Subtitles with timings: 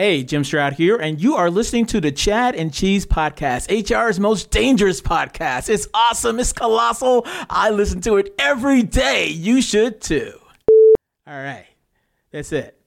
[0.00, 4.18] Hey, Jim Stroud here, and you are listening to the Chad and Cheese podcast, HR's
[4.18, 5.68] most dangerous podcast.
[5.68, 7.26] It's awesome, it's colossal.
[7.50, 9.28] I listen to it every day.
[9.28, 10.40] You should too.
[11.26, 11.66] All right,
[12.30, 12.80] that's it.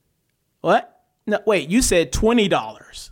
[0.62, 1.04] What?
[1.28, 3.12] No, wait, you said $20.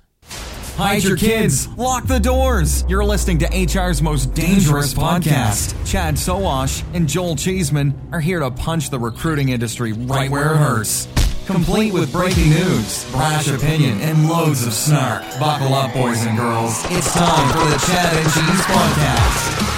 [0.78, 1.68] Hide your kids.
[1.78, 2.84] Lock the doors.
[2.90, 5.76] You're listening to HR's most dangerous podcast.
[5.88, 10.58] Chad Sowash and Joel Cheeseman are here to punch the recruiting industry right where it
[10.58, 11.08] hurts
[11.46, 15.24] complete with breaking news, brash opinion, and loads of snark.
[15.40, 16.84] Buckle up, boys and girls.
[16.90, 19.71] It's time for the Chad and Cheese Podcast.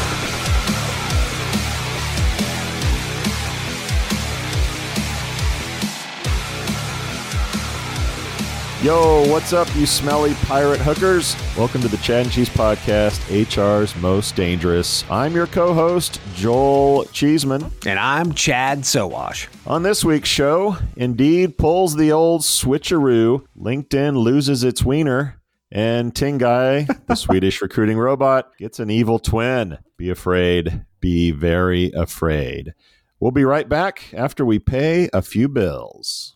[8.84, 11.38] Yo, what's up, you smelly pirate hookers?
[11.58, 15.10] Welcome to the Chad and Cheese Podcast, HR's Most Dangerous.
[15.10, 17.72] I'm your co host, Joel Cheeseman.
[17.86, 19.48] And I'm Chad Sowash.
[19.66, 25.40] On this week's show, Indeed pulls the old switcheroo, LinkedIn loses its wiener,
[25.72, 29.78] and Tengai, the Swedish recruiting robot, gets an evil twin.
[29.96, 30.84] Be afraid.
[31.00, 32.74] Be very afraid.
[33.22, 36.33] We'll be right back after we pay a few bills.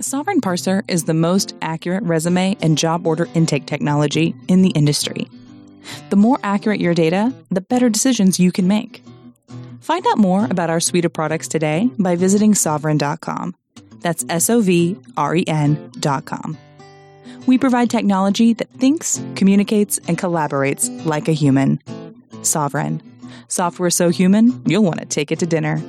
[0.00, 5.28] Sovren Parser is the most accurate resume and job order intake technology in the industry.
[6.10, 9.02] The more accurate your data, the better decisions you can make.
[9.80, 13.54] Find out more about our suite of products today by visiting sovren.com.
[14.00, 16.58] That's S O V R E N.com.
[17.46, 21.78] We provide technology that thinks, communicates, and collaborates like a human.
[22.42, 23.00] Sovren.
[23.48, 25.82] Software so human, you'll want to take it to dinner.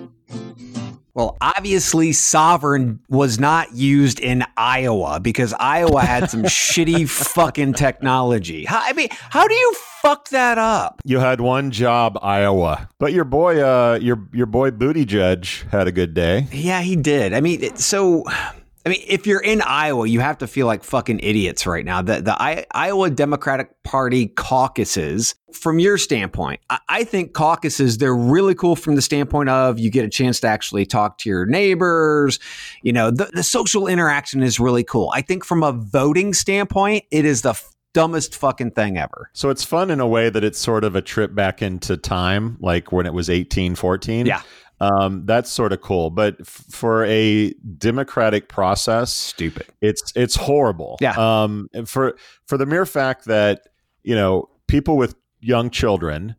[1.13, 8.65] Well, obviously, Sovren was not used in Iowa because Iowa had some shitty fucking technology.
[8.65, 11.01] How, I mean, how do you fuck that up?
[11.03, 15.87] You had one job, Iowa, but your boy, uh, your your boy Booty Judge had
[15.87, 16.47] a good day.
[16.51, 17.33] Yeah, he did.
[17.33, 18.25] I mean, so
[18.85, 22.01] I mean, if you're in Iowa, you have to feel like fucking idiots right now.
[22.01, 28.15] The the I, Iowa Democratic Party caucuses, from your standpoint, I, I, think caucuses they're
[28.15, 31.45] really cool from the standpoint of you get a chance to actually talk to your
[31.45, 32.39] neighbors.
[32.81, 35.11] You know, the, the social interaction is really cool.
[35.13, 37.53] I think from a voting standpoint, it is the
[37.93, 39.29] dumbest fucking thing ever.
[39.33, 42.57] So it's fun in a way that it's sort of a trip back into time,
[42.59, 44.25] like when it was 1814.
[44.25, 44.41] Yeah.
[44.81, 49.67] Um, that's sort of cool, but f- for a democratic process, stupid.
[49.79, 50.97] It's it's horrible.
[50.99, 51.13] Yeah.
[51.17, 53.69] Um, for for the mere fact that
[54.01, 56.35] you know people with young children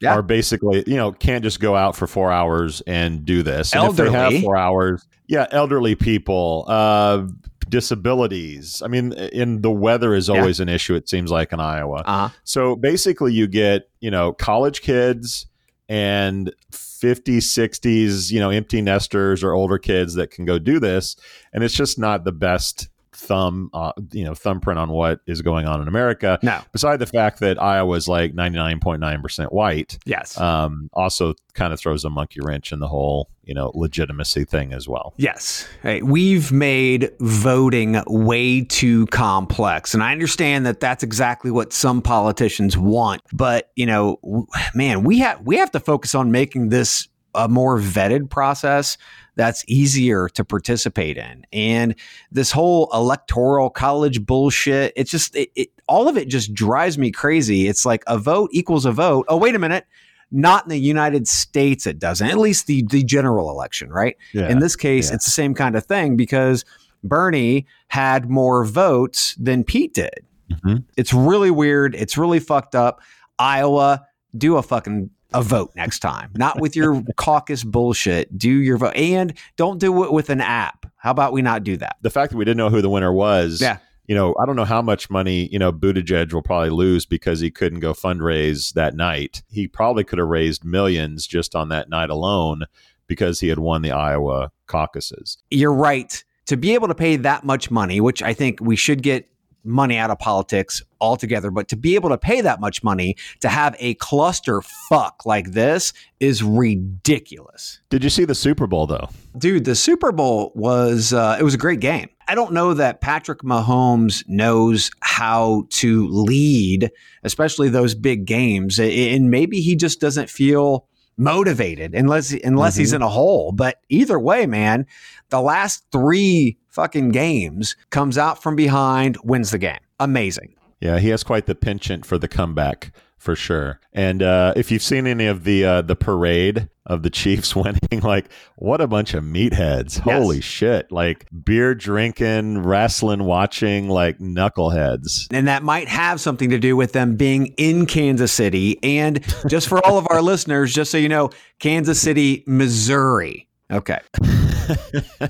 [0.00, 0.14] yeah.
[0.14, 3.74] are basically you know can't just go out for four hours and do this.
[3.74, 4.08] And elderly.
[4.08, 7.26] if they have four hours, yeah, elderly people, uh,
[7.68, 8.80] disabilities.
[8.82, 10.62] I mean, in the weather is always yeah.
[10.62, 10.94] an issue.
[10.94, 12.04] It seems like in Iowa.
[12.06, 12.28] Uh-huh.
[12.44, 15.44] So basically, you get you know college kids
[15.90, 16.54] and
[17.02, 21.16] 50s 60s you know empty nesters or older kids that can go do this.
[21.52, 22.88] And it's just not the best
[23.22, 26.38] thumb, uh, you know, thumbprint on what is going on in America.
[26.42, 26.60] No.
[26.72, 29.98] Beside the fact that Iowa's like 99.9% white.
[30.04, 30.38] Yes.
[30.38, 34.72] Um, also kind of throws a monkey wrench in the whole, you know, legitimacy thing
[34.72, 35.14] as well.
[35.16, 35.66] Yes.
[35.82, 39.94] Hey, we've made voting way too complex.
[39.94, 43.22] And I understand that that's exactly what some politicians want.
[43.32, 47.78] But, you know, man, we have we have to focus on making this a more
[47.78, 48.98] vetted process
[49.34, 51.44] that's easier to participate in.
[51.52, 51.94] And
[52.30, 57.10] this whole electoral college bullshit, it's just, it, it, all of it just drives me
[57.10, 57.68] crazy.
[57.68, 59.26] It's like a vote equals a vote.
[59.28, 59.86] Oh, wait a minute.
[60.30, 62.26] Not in the United States, it doesn't.
[62.26, 64.16] At least the, the general election, right?
[64.32, 64.48] Yeah.
[64.48, 65.16] In this case, yeah.
[65.16, 66.64] it's the same kind of thing because
[67.04, 70.24] Bernie had more votes than Pete did.
[70.50, 70.76] Mm-hmm.
[70.96, 71.94] It's really weird.
[71.94, 73.00] It's really fucked up.
[73.38, 74.06] Iowa,
[74.36, 78.36] do a fucking a vote next time, not with your caucus bullshit.
[78.36, 80.86] Do your vote and don't do it with an app.
[80.96, 81.96] How about we not do that?
[82.02, 83.60] The fact that we didn't know who the winner was.
[83.60, 83.78] Yeah.
[84.06, 87.40] you know, I don't know how much money, you know, Buttigieg will probably lose because
[87.40, 89.42] he couldn't go fundraise that night.
[89.48, 92.64] He probably could have raised millions just on that night alone
[93.06, 95.38] because he had won the Iowa caucuses.
[95.50, 96.22] You're right.
[96.46, 99.28] To be able to pay that much money, which I think we should get
[99.64, 103.48] money out of politics altogether, but to be able to pay that much money to
[103.48, 107.80] have a cluster fuck like this is ridiculous.
[107.90, 109.08] Did you see the Super Bowl though?
[109.36, 112.08] Dude, the Super Bowl was uh, it was a great game.
[112.28, 116.90] I don't know that Patrick Mahomes knows how to lead,
[117.24, 120.86] especially those big games, and maybe he just doesn't feel
[121.16, 122.80] motivated unless unless mm-hmm.
[122.80, 123.52] he's in a hole.
[123.52, 124.86] But either way, man,
[125.28, 129.80] the last three fucking games comes out from behind, wins the game.
[130.00, 130.54] Amazing.
[130.80, 132.92] Yeah, he has quite the penchant for the comeback
[133.22, 133.78] for sure.
[133.92, 138.00] And uh, if you've seen any of the uh, the parade of the Chiefs winning,
[138.02, 140.04] like what a bunch of meatheads!
[140.04, 140.04] Yes.
[140.04, 140.90] Holy shit!
[140.90, 145.28] Like beer drinking, wrestling watching, like knuckleheads.
[145.30, 148.82] And that might have something to do with them being in Kansas City.
[148.82, 151.30] And just for all of our listeners, just so you know,
[151.60, 153.48] Kansas City, Missouri.
[153.70, 154.00] Okay.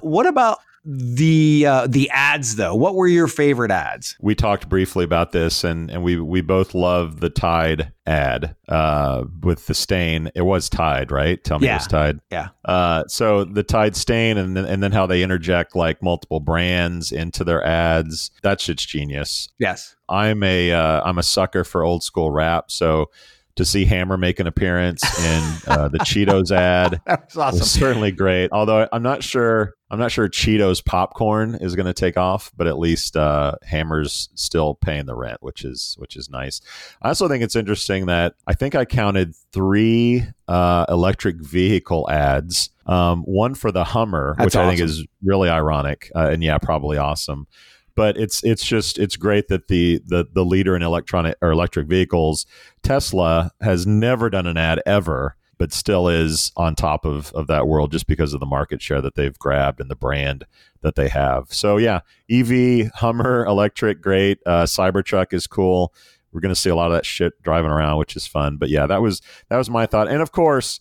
[0.00, 2.74] what about the uh, the ads though.
[2.74, 4.16] What were your favorite ads?
[4.20, 9.24] We talked briefly about this and and we we both love the tide ad uh,
[9.42, 10.30] with the stain.
[10.36, 11.42] It was tide right?
[11.42, 11.74] Tell me yeah.
[11.74, 12.20] it was tide.
[12.30, 12.48] Yeah.
[12.64, 17.10] Uh, so the tide stain and then and then how they interject like multiple brands
[17.10, 18.30] into their ads.
[18.42, 19.48] That shit's genius.
[19.58, 19.96] Yes.
[20.08, 23.10] I'm a am uh, a sucker for old school rap so
[23.56, 27.00] to see Hammer make an appearance in uh, the Cheetos ad.
[27.06, 27.58] that was awesome.
[27.60, 28.52] Was certainly great.
[28.52, 32.66] Although I'm not sure, I'm not sure Cheetos popcorn is going to take off, but
[32.66, 36.60] at least uh, Hammer's still paying the rent, which is which is nice.
[37.00, 42.70] I also think it's interesting that I think I counted three uh, electric vehicle ads.
[42.84, 44.68] Um, one for the Hummer, That's which awesome.
[44.68, 47.48] I think is really ironic, uh, and yeah, probably awesome
[47.96, 51.88] but it's it's just it's great that the the the leader in electronic or electric
[51.88, 52.46] vehicles,
[52.82, 57.66] Tesla, has never done an ad ever, but still is on top of of that
[57.66, 60.44] world just because of the market share that they've grabbed and the brand
[60.82, 61.52] that they have.
[61.52, 62.00] So yeah,
[62.30, 64.38] EV, Hummer, electric, great.
[64.46, 65.92] Uh, Cybertruck is cool.
[66.32, 68.58] We're going to see a lot of that shit driving around, which is fun.
[68.58, 70.08] But yeah, that was that was my thought.
[70.08, 70.80] And of course,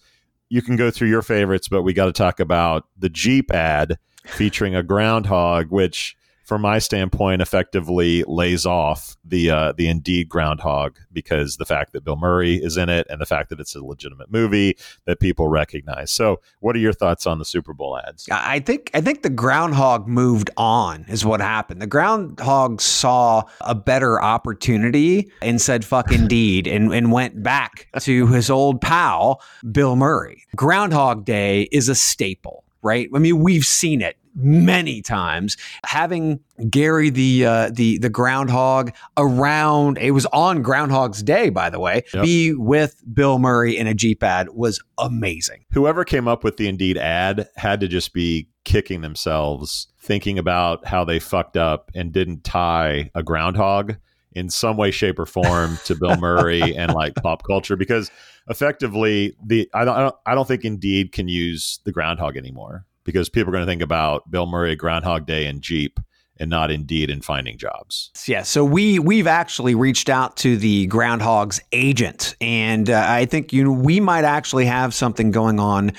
[0.49, 3.97] you can go through your favorites, but we got to talk about the Jeep ad
[4.25, 10.97] featuring a groundhog, which from my standpoint, effectively lays off the uh, the Indeed groundhog
[11.11, 13.83] because the fact that Bill Murray is in it and the fact that it's a
[13.83, 16.11] legitimate movie that people recognize.
[16.11, 18.27] So, what are your thoughts on the Super Bowl ads?
[18.31, 21.81] I think I think the groundhog moved on is what happened.
[21.81, 28.27] The groundhog saw a better opportunity and said "fuck Indeed" and and went back to
[28.27, 29.41] his old pal
[29.71, 30.43] Bill Murray.
[30.55, 33.09] Groundhog Day is a staple right?
[33.15, 35.57] I mean, we've seen it many times.
[35.85, 36.39] Having
[36.69, 42.03] Gary the uh, the the groundhog around it was on Groundhog's Day, by the way.
[42.13, 42.23] Yep.
[42.23, 45.65] Be with Bill Murray in a Jeep ad was amazing.
[45.71, 50.85] Whoever came up with the Indeed ad had to just be kicking themselves thinking about
[50.85, 53.95] how they fucked up and didn't tie a groundhog
[54.33, 58.11] in some way, shape, or form to Bill Murray and like pop culture because
[58.47, 62.85] effectively the I don't, I don't I don't think Indeed can use the groundhog anymore
[63.05, 65.99] because people are going to think about Bill Murray, Groundhog Day, and Jeep
[66.37, 68.11] and not indeed in finding jobs.
[68.27, 73.53] Yeah, so we we've actually reached out to the Groundhog's agent, and uh, I think
[73.53, 75.93] you know, we might actually have something going on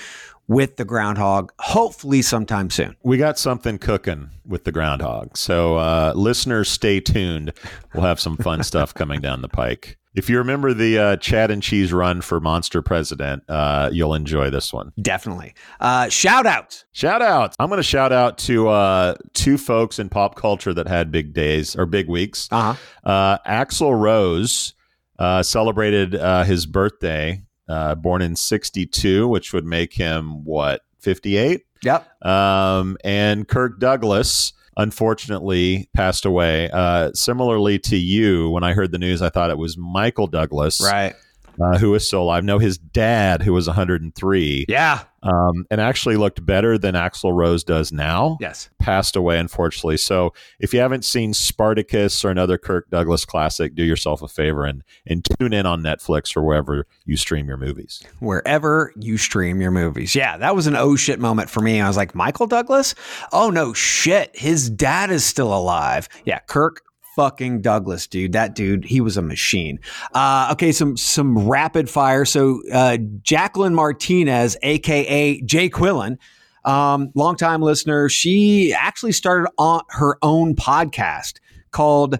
[0.49, 2.97] with the groundhog, hopefully sometime soon.
[3.02, 7.52] We got something cooking with the groundhog, so uh, listeners, stay tuned.
[7.95, 9.99] We'll have some fun stuff coming down the pike.
[10.16, 14.49] If you remember the uh, Chad and Cheese run for Monster President, uh, you'll enjoy
[14.49, 14.94] this one.
[15.00, 15.54] Definitely.
[15.78, 16.82] Uh, shout out.
[16.92, 17.54] Shout out.
[17.58, 21.35] I'm going to shout out to uh, two folks in pop culture that had big
[21.35, 22.49] days or big weeks.
[22.50, 22.75] Uh-huh.
[23.04, 24.73] Uh, Axl Rose
[25.18, 26.14] uh, celebrated
[26.46, 31.61] his birthday, born in 62, which would make him what, 58?
[31.82, 32.25] Yep.
[32.25, 36.71] Um, and Kirk Douglas unfortunately passed away.
[36.71, 40.80] Uh, similarly to you, when I heard the news, I thought it was Michael Douglas,
[40.83, 41.14] right,
[41.60, 42.44] uh, who is still alive.
[42.44, 47.64] No, his dad, who was 103, yeah, um, and actually looked better than Axl Rose
[47.64, 48.36] does now.
[48.40, 49.96] Yes, passed away unfortunately.
[49.96, 54.64] So if you haven't seen Spartacus or another Kirk Douglas classic, do yourself a favor
[54.64, 58.02] and and tune in on Netflix or wherever you stream your movies.
[58.20, 61.80] Wherever you stream your movies, yeah, that was an oh shit moment for me.
[61.80, 62.94] I was like, Michael Douglas,
[63.32, 66.08] oh no shit, his dad is still alive.
[66.25, 66.86] Yeah, Kirk
[67.16, 68.32] fucking Douglas, dude.
[68.32, 69.80] That dude, he was a machine.
[70.14, 72.25] Uh, okay, some some rapid fire.
[72.25, 76.18] So uh, Jacqueline Martinez, aka Jay Quillen,
[76.64, 78.08] um, longtime listener.
[78.08, 81.38] She actually started on her own podcast
[81.73, 82.18] called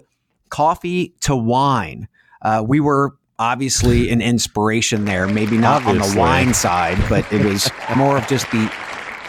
[0.49, 2.07] Coffee to Wine.
[2.41, 7.45] Uh, we were obviously an inspiration there, maybe not on the wine side, but it
[7.45, 8.71] was more of just the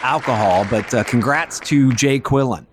[0.01, 0.65] alcohol.
[0.69, 2.65] But uh, congrats to Jay Quillen.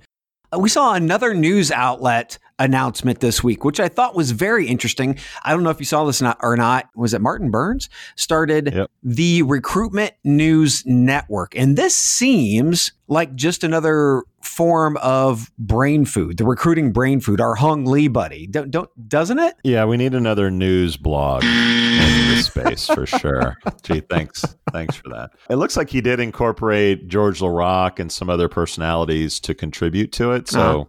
[0.52, 5.18] Uh, we saw another news outlet announcement this week, which I thought was very interesting.
[5.44, 6.88] I don't know if you saw this or not.
[6.94, 8.90] Was it Martin Burns started Yep.
[9.02, 16.44] the Recruitment News Network, and this seems like just another form of brain food, the
[16.44, 18.46] recruiting brain food, our Hung Lee buddy.
[18.46, 19.54] Don't, don't doesn't it?
[19.64, 23.56] Yeah, we need another news blog in this space for sure.
[23.82, 24.44] Gee, thanks.
[24.72, 25.30] Thanks for that.
[25.50, 30.32] It looks like he did incorporate George LaRocque and some other personalities to contribute to
[30.32, 30.48] it.
[30.48, 30.84] So, Uh-huh.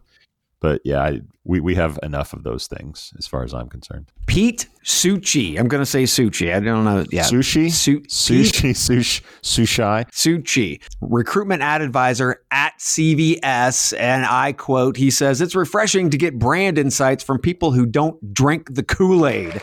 [0.59, 4.11] But yeah, I, we, we have enough of those things as far as I'm concerned.
[4.25, 5.59] Pete Suchi.
[5.59, 6.53] I'm going to say Suchi.
[6.53, 7.05] I don't know.
[7.11, 7.71] Yeah, Sushi?
[7.71, 10.09] Su- Sushi, sushi, sushi.
[10.11, 13.97] Suchi, recruitment ad advisor at CVS.
[13.97, 18.33] And I quote, he says, It's refreshing to get brand insights from people who don't
[18.33, 19.53] drink the Kool Aid.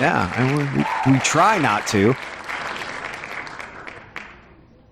[0.00, 2.14] yeah, and we, we try not to.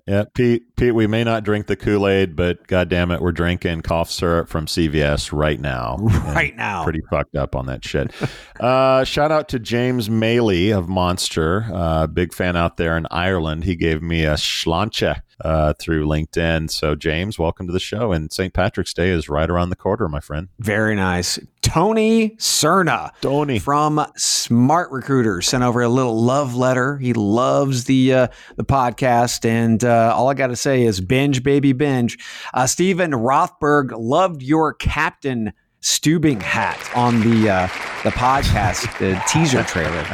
[0.05, 0.75] Yeah, Pete.
[0.75, 4.11] Pete, we may not drink the Kool Aid, but God damn it, we're drinking cough
[4.11, 5.97] syrup from CVS right now.
[6.33, 6.83] Right now.
[6.83, 8.11] pretty fucked up on that shit.
[8.59, 13.63] uh, shout out to James Maley of Monster, uh, big fan out there in Ireland.
[13.63, 16.69] He gave me a schlanche uh, through LinkedIn.
[16.69, 18.11] So, James, welcome to the show.
[18.11, 18.53] And St.
[18.53, 20.47] Patrick's Day is right around the corner, my friend.
[20.59, 21.37] Very nice.
[21.61, 23.11] Tony Cerna.
[23.21, 23.59] Tony.
[23.59, 26.97] from Smart Recruiter sent over a little love letter.
[26.97, 31.43] He loves the uh, the podcast, and uh, all I got to say is binge,
[31.43, 32.17] baby, binge.
[32.53, 37.67] Uh, Steven Rothberg loved your Captain Stubing hat on the uh,
[38.03, 40.05] the podcast, the teaser trailer.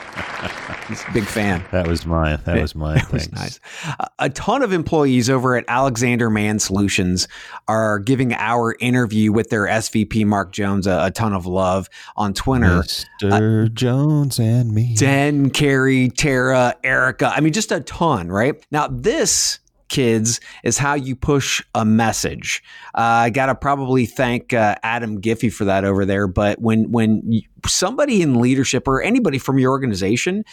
[0.88, 1.64] He's a big fan.
[1.72, 3.60] That was my That was my That was nice.
[4.18, 7.26] A- ton of employees over at Alexander Mann Solutions
[7.68, 12.34] are giving our interview with their SVP Mark Jones a, a ton of love on
[12.34, 12.66] Twitter.
[12.66, 13.64] Mr.
[13.66, 14.94] Uh, Jones and me.
[14.96, 17.32] Den, Carrie, Tara, Erica.
[17.34, 18.54] I mean, just a ton, right?
[18.70, 22.62] Now, this, kids, is how you push a message.
[22.94, 26.26] Uh, I got to probably thank uh, Adam Giffey for that over there.
[26.26, 30.44] But when when somebody in leadership or anybody from your organization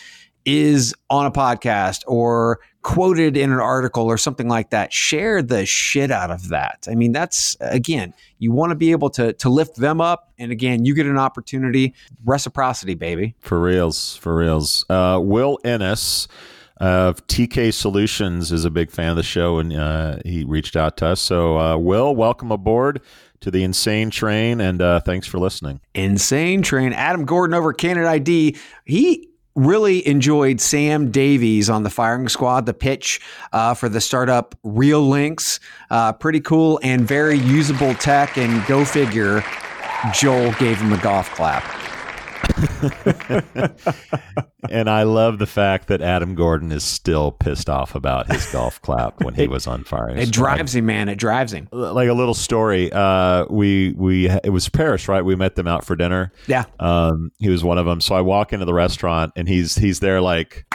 [0.46, 5.66] is on a podcast or quoted in an article or something like that, share the
[5.66, 6.86] shit out of that.
[6.90, 10.52] I mean, that's again, you want to be able to to lift them up, and
[10.52, 11.94] again, you get an opportunity,
[12.26, 13.36] reciprocity, baby.
[13.40, 14.86] For reals, for reals.
[14.90, 16.28] Uh, Will Ennis
[16.84, 20.98] of TK Solutions is a big fan of the show, and uh, he reached out
[20.98, 21.22] to us.
[21.22, 23.00] So, uh, Will, welcome aboard
[23.40, 25.80] to the Insane Train, and uh, thanks for listening.
[25.96, 26.92] Insane Train.
[26.92, 28.58] Adam Gordon over Candidate ID.
[28.84, 33.22] He really enjoyed Sam Davies on the firing squad, the pitch
[33.54, 35.62] uh, for the startup Real Links.
[35.90, 38.38] Uh, pretty cool and very usable tech.
[38.38, 39.42] And go figure,
[40.14, 41.83] Joel gave him a golf clap.
[44.70, 48.82] and I love the fact that Adam Gordon is still pissed off about his golf
[48.82, 50.10] clap when he was on fire.
[50.10, 51.10] It drives him, man.
[51.10, 51.68] It drives him.
[51.72, 52.92] like a little story.
[52.92, 55.24] Uh, we we it was Paris, right?
[55.24, 56.32] We met them out for dinner.
[56.48, 56.66] Yeah.
[56.80, 58.02] Um, he was one of them.
[58.02, 60.66] So I walk into the restaurant and he's he's there like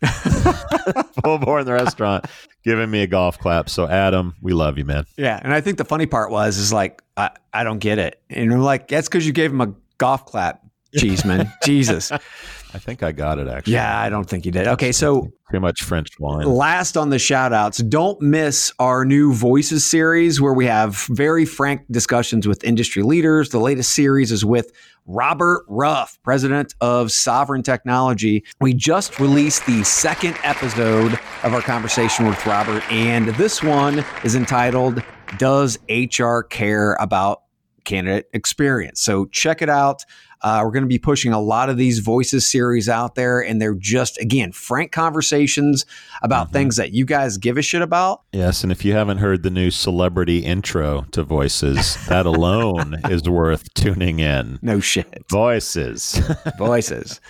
[1.22, 2.26] full bore in the restaurant,
[2.64, 3.68] giving me a golf clap.
[3.68, 5.04] So Adam, we love you, man.
[5.16, 5.38] Yeah.
[5.42, 8.20] And I think the funny part was, is like, I, I don't get it.
[8.30, 10.62] And I'm like, that's because you gave him a golf clap,
[10.96, 11.52] Cheeseman.
[11.64, 12.10] Jesus.
[12.10, 13.74] I think I got it actually.
[13.74, 14.66] Yeah, I don't think you did.
[14.66, 14.92] Okay.
[14.92, 16.46] So pretty much French wine.
[16.46, 21.44] Last on the shout outs, don't miss our new Voices series where we have very
[21.44, 23.50] frank discussions with industry leaders.
[23.50, 24.72] The latest series is with
[25.06, 28.44] Robert Ruff, president of Sovren Technology.
[28.60, 34.36] We just released the second episode of our conversation with Robert, and this one is
[34.36, 35.02] entitled
[35.38, 37.42] Does HR Care About
[37.84, 39.00] Candidate Experience?
[39.00, 40.04] So check it out.
[40.42, 43.60] Uh, we're going to be pushing a lot of these voices series out there, and
[43.60, 45.84] they're just, again, frank conversations
[46.22, 48.22] about things that you guys give a shit about.
[48.32, 53.28] Yes, and if you haven't heard the new celebrity intro to Voices, that alone is
[53.28, 54.58] worth tuning in.
[54.62, 55.24] No shit.
[55.30, 56.18] Voices.
[56.58, 57.20] Voices.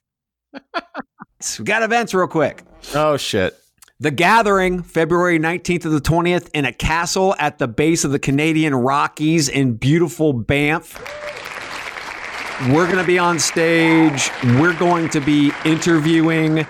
[1.40, 2.62] so we got events real quick.
[2.94, 3.56] oh shit.
[4.02, 8.18] The Gathering, February 19th to the 20th, in a castle at the base of the
[8.18, 10.98] Canadian Rockies in beautiful Banff.
[12.70, 14.30] We're going to be on stage.
[14.42, 16.66] We're going to be interviewing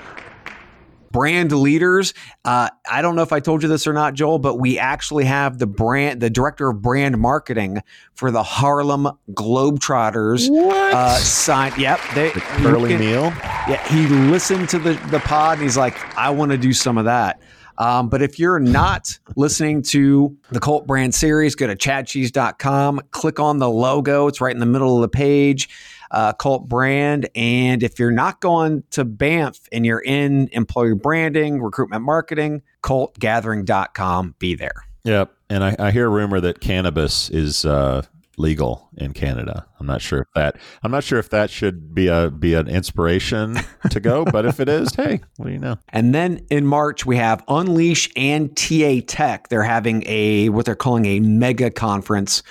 [1.11, 2.15] brand leaders.
[2.45, 5.25] Uh, I don't know if I told you this or not, Joel, but we actually
[5.25, 7.83] have the brand, the director of brand marketing
[8.15, 10.49] for the Harlem Globetrotters.
[10.51, 10.95] What?
[10.95, 11.77] Uh, signed.
[11.79, 12.01] Yep.
[12.15, 13.23] They, Curly you can- Neal.
[13.69, 16.99] yeah, he listened to the, the pod and he's like, I want to do some
[16.99, 17.41] of that.
[17.79, 23.41] Um, but if you're not listening to the Cult Brand series, go to chadcheese.com, click
[23.41, 24.27] on the logo.
[24.27, 25.71] It's right in the middle of the page,
[26.11, 27.29] uh, Cult Brand.
[27.35, 34.35] And if you're not going to Banff and you're in employee branding, recruitment marketing, cultgathering.com,
[34.39, 34.85] be there.
[35.05, 35.33] Yep.
[35.49, 38.03] And I, I hear a rumor that cannabis is uh,
[38.41, 39.67] legal in Canada.
[39.79, 42.69] I'm not sure if that I'm not sure if that should be a be an
[42.69, 43.59] inspiration
[43.91, 45.77] to go, but if it is, hey, what do you know?
[45.91, 49.49] And then in March we have Unleash and TA Tech.
[49.49, 52.43] They're having a what they're calling a mega conference.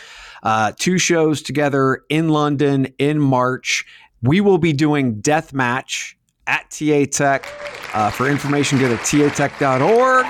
[0.44, 3.86] Uh, two shows together in London in March.
[4.22, 6.16] We will be doing Deathmatch
[6.48, 7.46] at TA Tech.
[7.94, 10.26] Uh, for information, go to tatech.org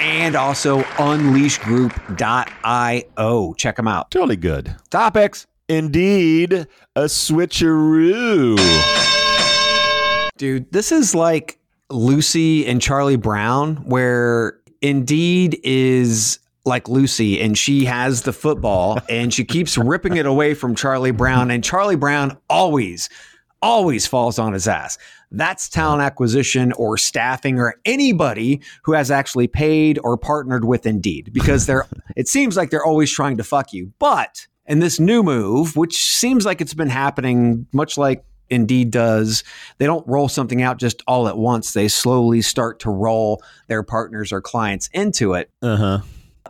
[0.00, 3.54] and also unleashgroup.io.
[3.54, 4.10] Check them out.
[4.10, 4.74] Totally good.
[4.90, 5.46] Topics.
[5.68, 8.58] Indeed, a switcheroo.
[10.36, 11.60] Dude, this is like
[11.90, 19.32] Lucy and Charlie Brown, where Indeed is like Lucy and she has the football and
[19.32, 23.08] she keeps ripping it away from Charlie Brown, and Charlie Brown always,
[23.62, 24.98] always falls on his ass.
[25.30, 31.30] That's talent acquisition or staffing or anybody who has actually paid or partnered with Indeed
[31.32, 31.86] because they're
[32.16, 33.92] it seems like they're always trying to fuck you.
[33.98, 39.44] But in this new move, which seems like it's been happening much like Indeed does,
[39.78, 41.72] they don't roll something out just all at once.
[41.72, 45.50] They slowly start to roll their partners or clients into it.
[45.62, 45.98] Uh huh.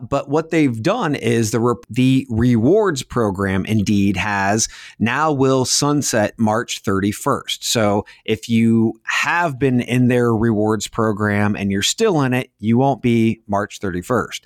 [0.01, 4.69] But what they've done is the re- the rewards program Indeed has
[4.99, 7.63] now will sunset March 31st.
[7.63, 12.79] So if you have been in their rewards program and you're still in it, you
[12.79, 14.41] won't be March 31st.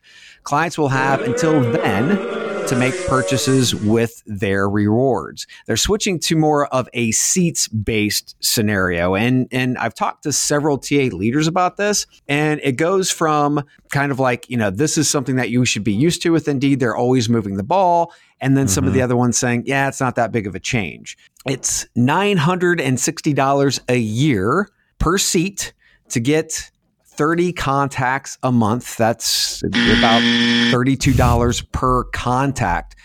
[0.44, 5.46] Clients will have until then to make purchases with their rewards.
[5.66, 9.14] They're switching to more of a seats based scenario.
[9.14, 14.10] And, and I've talked to several TA leaders about this, and it goes from kind
[14.10, 16.80] of like, you know, this is something that you should be used to with Indeed.
[16.80, 18.12] They're always moving the ball.
[18.40, 19.04] And then some of the mm-hmm.
[19.04, 21.16] other ones saying, yeah, it's not that big of a change.
[21.46, 24.68] It's $960 a year
[24.98, 25.72] per seat
[26.08, 26.70] to get
[27.16, 28.96] 30 contacts a month.
[28.96, 32.96] That's about $32 per contact.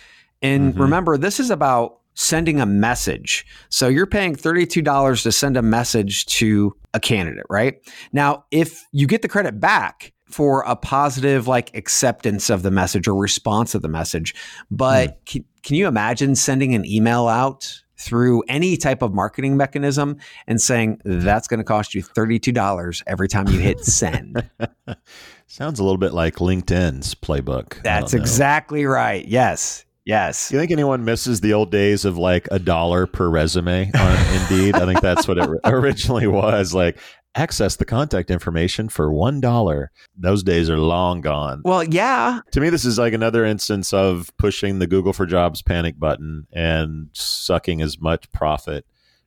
[0.42, 0.82] And mm-hmm.
[0.82, 3.46] remember, this is about sending a message.
[3.70, 7.76] So you're paying $32 to send a message to a candidate, right?
[8.12, 13.08] Now, if you get the credit back for a positive like acceptance of the message
[13.08, 14.36] or response of the message,
[14.70, 15.16] but hmm.
[15.26, 20.62] can, can you imagine sending an email out through any type of marketing mechanism and
[20.62, 24.50] saying that's going to cost you $32 every time you hit send?
[25.48, 27.82] Sounds a little bit like LinkedIn's playbook.
[27.84, 29.26] That's exactly right.
[29.28, 29.86] Yes.
[30.06, 30.50] Yes.
[30.50, 34.36] Do you think anyone misses the old days of like a dollar per resume on
[34.42, 34.76] Indeed?
[34.76, 36.74] I think that's what it originally was.
[36.74, 36.98] Like,
[37.36, 39.92] access the contact information for one dollar.
[40.18, 41.62] Those days are long gone.
[41.64, 42.42] Well, yeah.
[42.52, 46.48] To me, this is like another instance of pushing the Google for Jobs panic button
[46.52, 48.86] and sucking as much profit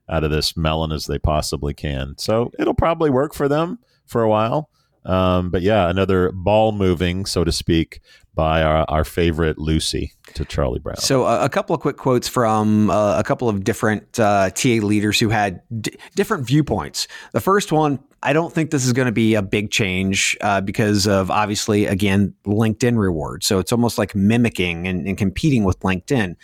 [0.08, 2.14] out of this melon as they possibly can.
[2.18, 4.68] So it'll probably work for them for a while.
[5.04, 8.00] Um, but yeah, another ball moving, so to speak,
[8.34, 10.96] by our, our favorite Lucy to Charlie Brown.
[10.96, 14.80] So, uh, a couple of quick quotes from uh, a couple of different uh, TA
[14.80, 17.08] leaders who had d- different viewpoints.
[17.32, 20.60] The first one, I don't think this is going to be a big change uh,
[20.60, 23.46] because of obviously, again, LinkedIn rewards.
[23.46, 26.36] So, it's almost like mimicking and, and competing with LinkedIn.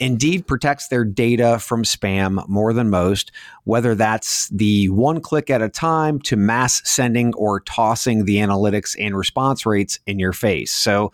[0.00, 3.30] Indeed protects their data from spam more than most,
[3.64, 8.96] whether that's the one click at a time to mass sending or tossing the analytics
[8.98, 10.72] and response rates in your face.
[10.72, 11.12] So,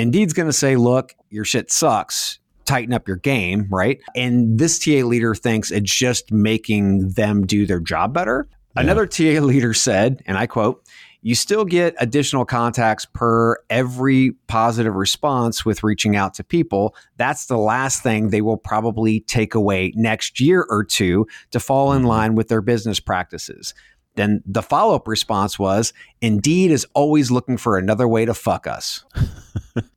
[0.00, 2.38] Indeed's going to say, look, your shit sucks.
[2.64, 4.00] Tighten up your game, right?
[4.14, 8.48] And this TA leader thinks it's just making them do their job better.
[8.76, 10.86] Another TA leader said, and I quote,
[11.22, 16.94] you still get additional contacts per every positive response with reaching out to people.
[17.16, 21.92] That's the last thing they will probably take away next year or two to fall
[21.92, 22.08] in mm-hmm.
[22.08, 23.74] line with their business practices.
[24.20, 28.66] Then the follow up response was Indeed is always looking for another way to fuck
[28.66, 29.04] us.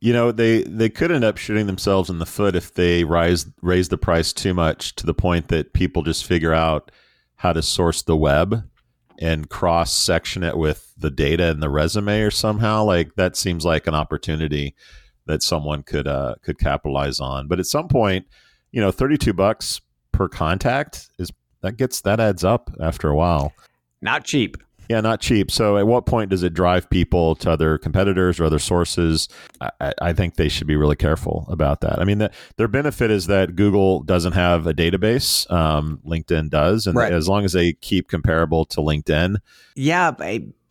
[0.00, 3.46] You know, they they could end up shooting themselves in the foot if they rise
[3.60, 6.90] raise the price too much to the point that people just figure out
[7.36, 8.68] how to source the web
[9.18, 13.64] and cross section it with the data and the resume or somehow like that seems
[13.64, 14.74] like an opportunity
[15.26, 17.48] that someone could uh could capitalize on.
[17.48, 18.26] But at some point,
[18.70, 19.80] you know, 32 bucks
[20.12, 21.32] per contact is
[21.62, 23.52] that gets that adds up after a while.
[24.02, 24.56] Not cheap.
[24.90, 25.50] Yeah, not cheap.
[25.50, 29.30] So, at what point does it drive people to other competitors or other sources?
[29.80, 31.98] I, I think they should be really careful about that.
[31.98, 36.86] I mean, the, their benefit is that Google doesn't have a database, um, LinkedIn does,
[36.86, 37.14] and Right.
[37.14, 39.36] as long as they keep comparable to LinkedIn,
[39.74, 40.10] Yeah,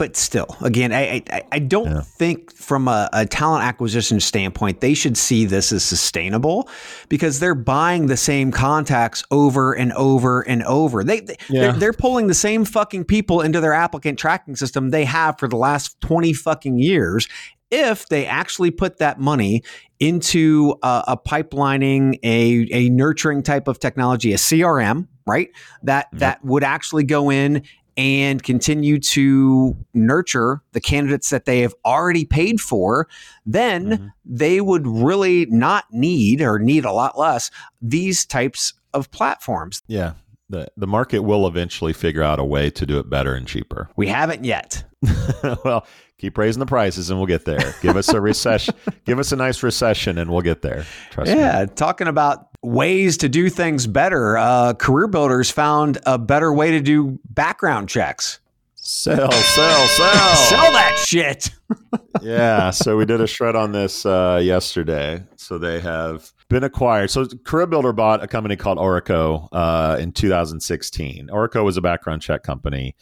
[0.03, 2.01] but still, again, I I, I don't yeah.
[2.01, 6.67] think from a, a, talent acquisition standpoint they should see this as sustainable
[7.07, 11.05] because they're buying the same contacts over and over and over.
[11.05, 11.61] They, they yeah.
[11.61, 15.47] they're, they're, pulling the same fucking people into their applicant tracking system they have for
[15.47, 17.29] the last twenty fucking years.
[17.71, 19.63] If they actually put that money
[20.01, 25.49] into a, a pipelining, a, a nurturing type of technology, a CRM, right?
[25.83, 26.19] That yep.
[26.19, 27.63] that would actually go in
[27.97, 33.07] and continue to nurture the candidates that they have already paid for,
[33.45, 34.07] then mm-hmm.
[34.25, 37.51] they would really not need or need a lot less
[37.81, 39.83] these types of platforms.
[39.87, 40.13] Yeah.
[40.49, 43.89] The, the market will eventually figure out a way to do it better and cheaper.
[43.95, 44.83] We haven't yet.
[45.65, 47.73] well, keep raising the prices and we'll get there.
[47.81, 48.75] Give us a recession.
[49.05, 50.85] give us a nice recession and we'll get there.
[51.11, 51.41] Trust yeah, me.
[51.41, 54.37] Yeah, talking about ways to do things better.
[54.37, 58.39] Uh, career builders found a better way to do background checks.
[58.75, 60.35] Sell, sell, sell.
[60.35, 61.51] sell that shit.
[62.21, 62.69] yeah.
[62.69, 65.23] So we did a shred on this uh, yesterday.
[65.37, 67.09] So they have been acquired.
[67.09, 71.27] So Career Builder bought a company called Aurico uh, in 2016.
[71.27, 72.95] Aurico was a background check company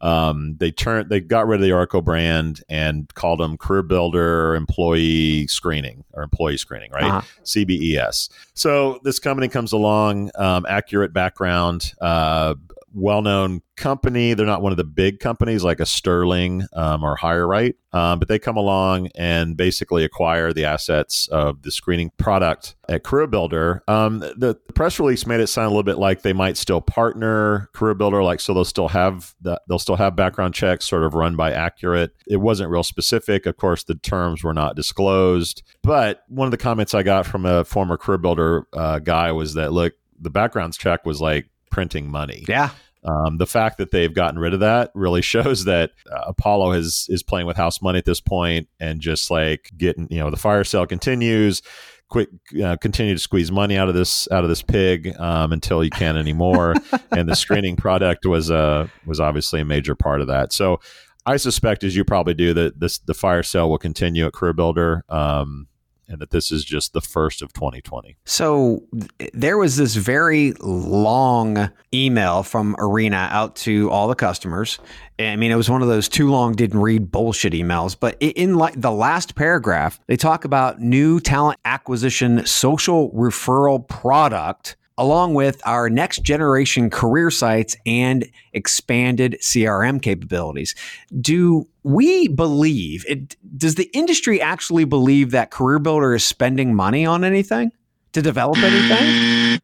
[0.00, 4.54] um, they turned they got rid of the Aurico brand and called them Career Builder
[4.54, 7.04] Employee Screening or Employee Screening, right?
[7.04, 7.22] Uh-huh.
[7.44, 8.28] CBES.
[8.54, 12.54] So this company comes along, um, accurate background, uh,
[12.98, 14.34] well known company.
[14.34, 18.28] They're not one of the big companies like a Sterling um, or HireRight, um, but
[18.28, 23.82] they come along and basically acquire the assets of the screening product at Career Builder.
[23.88, 26.80] Um, the, the, press release made it sound a little bit like they might still
[26.80, 31.04] partner Career Builder, like so they'll still have the, they'll still have background checks sort
[31.04, 32.14] of run by Accurate.
[32.26, 33.46] It wasn't real specific.
[33.46, 35.62] Of course, the terms were not disclosed.
[35.82, 39.54] But one of the comments I got from a former Career Builder uh, guy was
[39.54, 42.44] that look, the backgrounds check was like printing money.
[42.48, 42.70] Yeah.
[43.04, 47.06] Um, the fact that they've gotten rid of that really shows that uh, Apollo is
[47.08, 50.36] is playing with house money at this point and just like getting you know the
[50.36, 51.62] fire sale continues.
[52.10, 52.30] Quick,
[52.64, 55.90] uh, continue to squeeze money out of this out of this pig um, until you
[55.90, 56.74] can't anymore.
[57.10, 60.52] and the screening product was uh, was obviously a major part of that.
[60.54, 60.80] So
[61.26, 64.54] I suspect, as you probably do, that this the fire sale will continue at Career
[64.54, 65.04] Builder.
[65.10, 65.66] Um,
[66.08, 68.16] and that this is just the first of 2020.
[68.24, 68.84] So
[69.32, 74.78] there was this very long email from Irina out to all the customers.
[75.18, 78.54] I mean, it was one of those too long didn't read bullshit emails, but in
[78.54, 85.62] like the last paragraph, they talk about new talent acquisition social referral product along with
[85.64, 90.74] our next generation career sites and expanded CRM capabilities.
[91.20, 93.36] Do we believe it?
[93.56, 97.70] Does the industry actually believe that Career Builder is spending money on anything
[98.12, 99.60] to develop anything?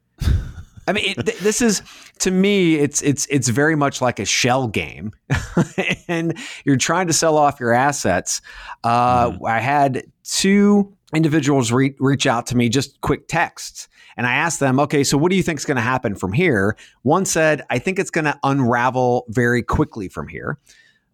[0.87, 1.83] I mean, it, this is
[2.21, 5.13] to me, it's it's it's very much like a shell game,
[6.09, 8.41] and you're trying to sell off your assets.
[8.85, 9.49] Uh, mm.
[9.49, 14.61] I had two individuals re- reach out to me, just quick texts, and I asked
[14.61, 16.77] them, okay, so what do you think is going to happen from here?
[17.03, 20.59] One said, I think it's going to unravel very quickly from here.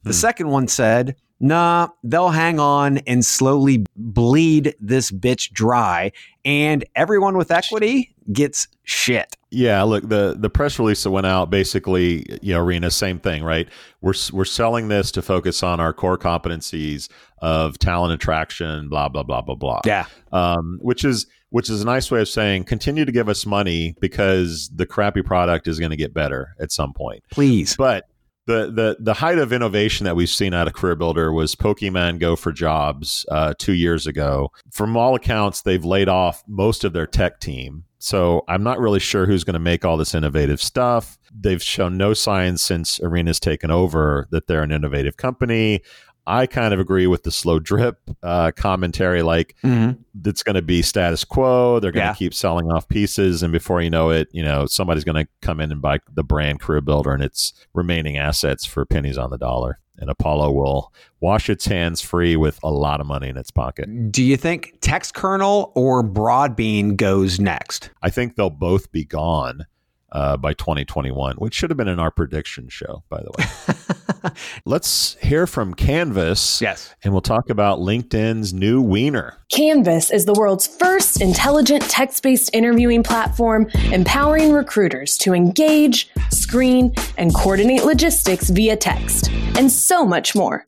[0.03, 0.15] The hmm.
[0.15, 6.13] second one said, nah, they'll hang on and slowly bleed this bitch dry,
[6.45, 9.37] and everyone with equity gets shit.
[9.51, 13.43] Yeah, look, the the press release that went out basically, you know, Irina, same thing,
[13.43, 13.69] right?
[14.01, 17.09] We're we're selling this to focus on our core competencies
[17.39, 19.81] of talent attraction, blah blah blah blah blah.
[19.85, 23.45] Yeah, um, which is which is a nice way of saying continue to give us
[23.45, 27.23] money because the crappy product is going to get better at some point.
[27.31, 28.09] Please, but
[28.47, 32.19] the the the height of innovation that we've seen out of Career Builder was Pokemon
[32.19, 34.51] Go for Jobs uh, two years ago.
[34.71, 37.85] From all accounts, they've laid off most of their tech team.
[38.03, 41.19] So I'm not really sure who's going to make all this innovative stuff.
[41.39, 45.83] They've shown no signs since Irina's taken over that they're an innovative company.
[46.27, 49.23] I kind of agree with the slow drip uh, commentary.
[49.23, 50.01] Like mm-hmm.
[50.25, 51.81] it's going to be status quo.
[51.81, 52.15] They're going to yeah.
[52.15, 55.61] keep selling off pieces, and before you know it, you know somebody's going to come
[55.61, 59.39] in and buy the brand Career Builder and its remaining assets for pennies on the
[59.39, 59.79] dollar.
[59.99, 64.11] And Apollo will wash its hands free with a lot of money in its pocket.
[64.11, 67.91] Do you think Textkernel or Broadbean goes next?
[68.03, 69.67] I think they'll both be gone
[70.13, 74.31] uh, by 2021, which should have been in our prediction show, by the way.
[74.65, 76.61] Let's hear from Canvas.
[76.61, 76.95] Yes.
[77.03, 79.37] And we'll talk about LinkedIn's new Wiener.
[79.51, 86.95] Canvas is the world's first intelligent text based interviewing platform, empowering recruiters to engage, screen,
[87.17, 90.65] and coordinate logistics via text, and so much more.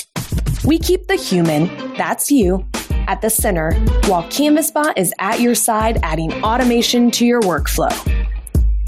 [0.65, 2.65] We keep the human, that's you,
[3.09, 3.73] at the center,
[4.07, 7.91] while CanvasBot is at your side, adding automation to your workflow.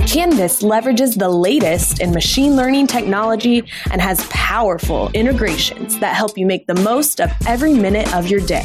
[0.07, 6.47] Canvas leverages the latest in machine learning technology and has powerful integrations that help you
[6.47, 8.65] make the most of every minute of your day.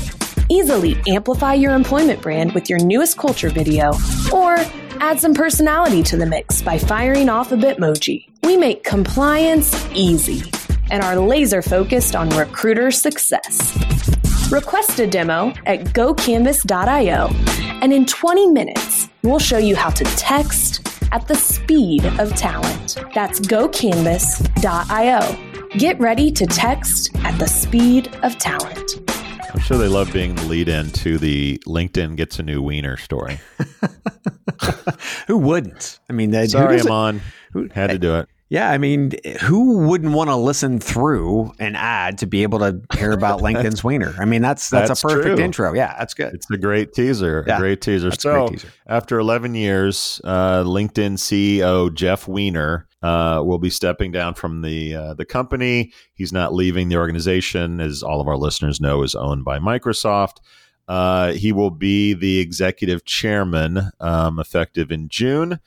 [0.50, 3.94] Easily amplify your employment brand with your newest culture video
[4.34, 4.58] or
[5.00, 8.28] add some personality to the mix by firing off a Bitmoji.
[8.44, 10.52] We make compliance easy
[10.92, 13.74] and are laser focused on recruiter success.
[14.52, 17.30] Request a demo at gocanvas.io,
[17.82, 22.98] and in 20 minutes, we'll show you how to text at the speed of talent.
[23.14, 25.20] That's gocanvas.io.
[25.78, 29.00] Get ready to text at the speed of talent.
[29.54, 32.98] I'm sure they love being the lead in to the LinkedIn gets a new wiener
[32.98, 33.40] story.
[35.28, 36.00] Who wouldn't?
[36.10, 37.22] I mean, that, Sorry, who doesn't- Amon.
[37.74, 38.30] Had to do it.
[38.50, 42.82] Yeah, I mean, who wouldn't want to listen through an ad to be able to
[42.98, 44.16] hear about LinkedIn's wiener?
[44.20, 45.46] I mean, that's that's, That's a perfect true.
[45.46, 45.74] intro.
[45.76, 46.34] Yeah, that's good.
[46.34, 47.46] It's a great teaser.
[47.48, 48.10] Yeah, a great teaser.
[48.12, 48.74] so, great teaser.
[48.88, 54.96] after 11 years, uh, LinkedIn CEO Jeff Weiner uh, will be stepping down from the
[54.96, 55.94] uh, the company.
[56.14, 60.38] He's not leaving the organization, as all of our listeners know, is owned by Microsoft.
[60.88, 65.60] Uh, he will be the executive chairman um, effective in June.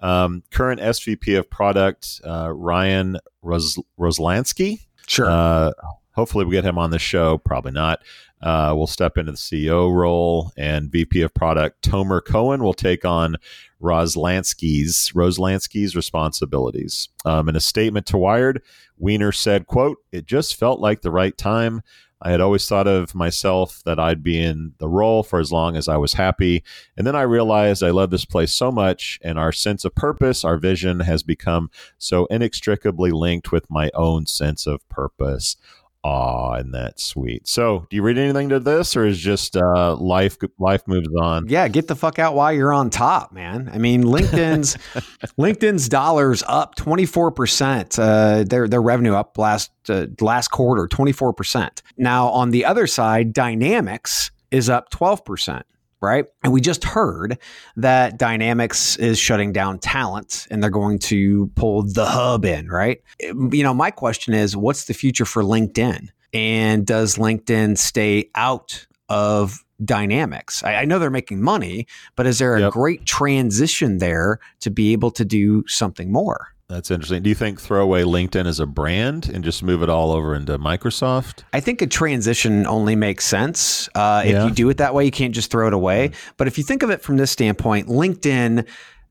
[0.00, 5.28] Um, current SVP of product uh, Ryan Ros- Roslansky Sure.
[5.28, 5.72] uh,
[6.12, 7.38] hopefully, we get him on the show.
[7.38, 8.00] Probably not.
[8.42, 13.04] Uh, we'll step into the CEO role, and VP of Product Tomer Cohen will take
[13.04, 13.36] on
[13.82, 17.08] Roslansky's Roslansky's responsibilities.
[17.24, 18.62] Um, in a statement to Wired,
[18.98, 21.82] Weiner said, "quote It just felt like the right time."
[22.22, 25.76] I had always thought of myself that I'd be in the role for as long
[25.76, 26.62] as I was happy.
[26.96, 30.44] And then I realized I love this place so much, and our sense of purpose,
[30.44, 35.56] our vision has become so inextricably linked with my own sense of purpose.
[36.02, 37.46] Aw, and that's sweet.
[37.46, 41.46] So, do you read anything to this, or is just uh, life life moves on?
[41.48, 43.70] yeah, get the fuck out while you're on top, man.
[43.70, 44.76] I mean, LinkedIn's
[45.38, 47.98] LinkedIn's dollars up 24%.
[47.98, 51.82] Uh, their their revenue up last uh, last quarter 24%.
[51.98, 55.62] Now, on the other side, Dynamics is up 12%.
[56.02, 56.24] Right.
[56.42, 57.36] And we just heard
[57.76, 62.68] that Dynamics is shutting down talent and they're going to pull the hub in.
[62.68, 63.02] Right.
[63.28, 66.08] Um, you know, my question is what's the future for LinkedIn?
[66.32, 70.62] And does LinkedIn stay out of Dynamics?
[70.62, 71.86] I, I know they're making money,
[72.16, 72.72] but is there a Yep.
[72.72, 76.54] great transition there to be able to do something more?
[76.70, 77.22] That's interesting.
[77.24, 80.36] Do you think throw away LinkedIn as a brand and just move it all over
[80.36, 81.42] into Microsoft?
[81.52, 83.88] I think a transition only makes sense.
[83.96, 84.44] Uh, if Yeah.
[84.44, 86.12] you do it that way, you can't just throw it away.
[86.36, 88.64] But if you think of it from this standpoint, LinkedIn,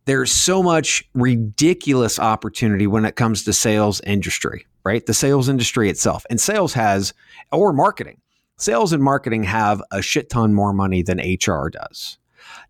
[0.06, 5.06] there's so much ridiculous opportunity when it comes to sales industry, right?
[5.06, 6.26] The sales industry itself.
[6.30, 7.14] And sales has,
[7.52, 8.22] or marketing,
[8.58, 12.20] sales and marketing have a shit ton more money than HR does.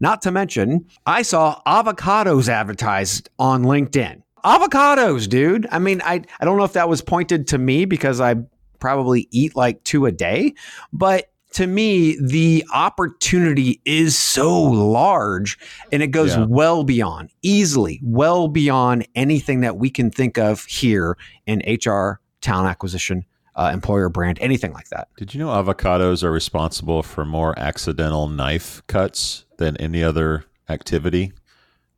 [0.02, 4.24] Not to mention, I saw avocados advertised on LinkedIn.
[4.44, 5.68] Avocados, dude.
[5.72, 8.36] I mean, I, I don't know if that was pointed to me because I
[8.80, 10.54] probably eat like two a day,
[10.94, 15.58] but to me, the opportunity is so large
[15.92, 16.46] and it goes Yeah.
[16.48, 22.70] well beyond, easily, well beyond anything that we can think of here in HR, talent
[22.70, 23.26] acquisition,
[23.56, 25.08] uh, employer brand, anything like that.
[25.18, 31.34] Did you know avocados are responsible for more accidental knife cuts than any other activity?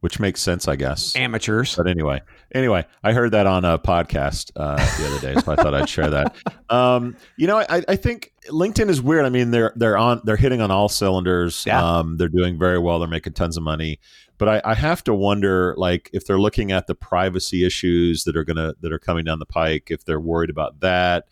[0.02, 1.16] Which makes sense, I guess.
[1.16, 1.76] Amateurs.
[1.76, 2.22] But anyway,
[2.56, 5.90] anyway, I heard that on a podcast uh, the other day, so I thought I'd
[5.90, 6.36] share that.
[6.72, 9.26] Um, you know, I, I think LinkedIn is weird.
[9.26, 11.66] I mean, they're they're on they're hitting on all cylinders.
[11.68, 11.98] Yeah.
[11.98, 12.98] Um, they're doing very well.
[12.98, 14.00] They're making tons of money.
[14.38, 18.38] But I, I have to wonder, like, if they're looking at the privacy issues that
[18.38, 21.26] are gonna that are coming down the pike, if they're worried about that.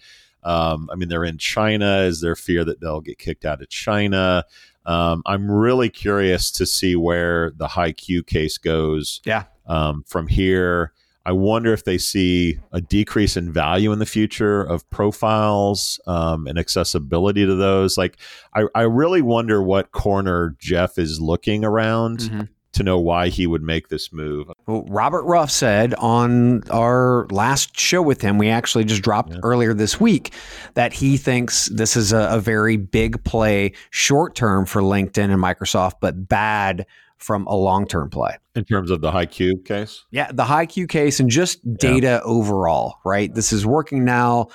[0.44, 2.00] Um, I mean, they're in China.
[2.00, 4.44] Is there fear that they'll get kicked out of China?
[4.90, 9.44] Um, I'm really curious to see where the hiQ case goes Yeah.
[9.68, 10.94] um, from here.
[11.26, 16.48] I wonder if they see a decrease in value in the future of profiles um,
[16.48, 17.98] and accessibility to those.
[18.00, 18.18] Like,
[18.56, 22.50] I, I really wonder what corner Jeff is looking around Mhm.
[22.80, 24.50] To know why he would make this move.
[24.66, 29.74] Well, Robert Ruff said on our last show with him, we actually just dropped earlier
[29.74, 30.34] this week,
[30.76, 35.44] that he thinks this is a, a very big play short term for LinkedIn and
[35.44, 36.86] Microsoft, but bad
[37.18, 38.38] from a long term play.
[38.56, 43.36] In terms of the hiQ case, Yeah, the hiQ case and just data overall, right?
[43.36, 44.48] This is working now.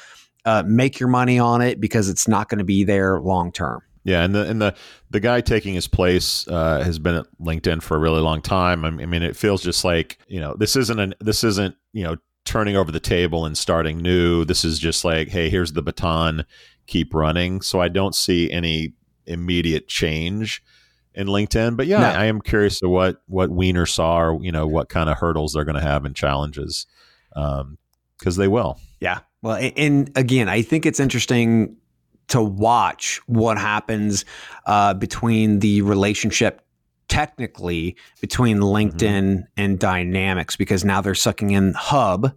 [0.47, 3.83] Uh, make your money on it because it's not going to be there long term.
[4.05, 4.75] Yeah, and the and the
[5.15, 8.85] the guy taking his place uh, has been at LinkedIn for a really long time.
[8.85, 12.17] I mean, it feels just like you know this isn't an this isn't you know
[12.45, 14.45] turning over the table and starting new.
[14.45, 16.45] This is just like, hey, here's the baton,
[16.89, 17.61] keep running.
[17.61, 20.65] So I don't see any immediate change
[21.15, 21.77] in LinkedIn.
[21.77, 22.09] But yeah, No.
[22.09, 25.53] I am curious to what what Wiener saw, or you know, what kind of hurdles
[25.53, 26.89] they're going to have and challenges,
[27.33, 28.81] because they will.
[28.99, 29.21] Yeah.
[29.43, 31.77] Well, and again, I think it's interesting
[32.29, 34.25] to watch what happens
[34.67, 36.65] uh, between the relationship
[37.09, 42.35] technically between LinkedIn and Dynamics because now they're sucking in Hub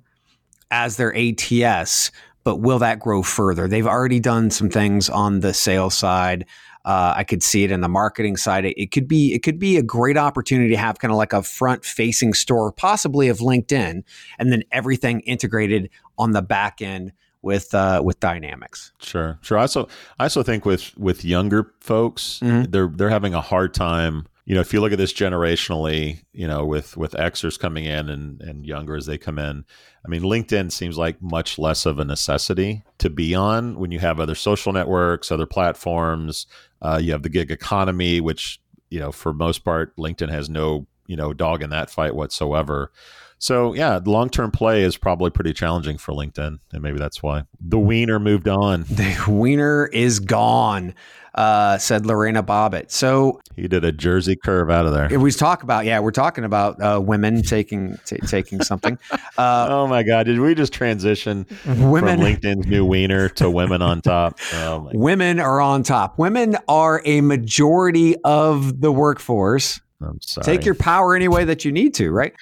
[0.72, 2.12] as their ATS.
[2.44, 3.68] But will that grow further?
[3.68, 6.46] They've already done some things on the sales side.
[6.86, 8.64] Uh, I could see it in the marketing side.
[8.64, 11.34] It, it could be it could be a great opportunity to have kind of like
[11.34, 14.04] a front facing store, possibly of LinkedIn,
[14.40, 17.12] and then everything integrated on the back end
[17.48, 18.92] with uh, with Dynamics.
[19.02, 19.58] Sure, sure.
[19.58, 19.88] I also,
[20.20, 22.72] I also think with with younger folks, Mhm.
[22.72, 24.28] they're they're having a hard time.
[24.46, 28.10] You know, if you look at this generationally, you know, with with Xers coming in
[28.10, 29.66] and and younger as they come in,
[30.06, 34.00] I mean, LinkedIn seems like much less of a necessity to be on when you
[34.00, 36.46] have other social networks, other platforms.
[36.82, 40.86] Uh, you have the gig economy, which you know, for most part, LinkedIn has no
[41.08, 42.92] you know dog in that fight whatsoever.
[43.40, 47.22] So yeah, the long term play is probably pretty challenging for LinkedIn, and maybe that's
[47.22, 48.86] why the wiener moved on.
[48.90, 50.96] The wiener is gone,
[51.36, 52.90] uh, said Lorena Bobbitt.
[52.90, 55.20] So He did a Jersey curve out of there.
[55.20, 58.98] we talk about yeah, we're talking about uh, women taking ta taking something.
[59.38, 60.26] Uh, Oh my God!
[60.26, 64.40] Did we just transition women from LinkedIn's new wiener to women on top?
[64.54, 66.18] Oh women are on top.
[66.18, 69.80] Women are a majority of the workforce.
[70.02, 70.46] I'm sorry.
[70.46, 72.34] Take your power any way that you need to, right?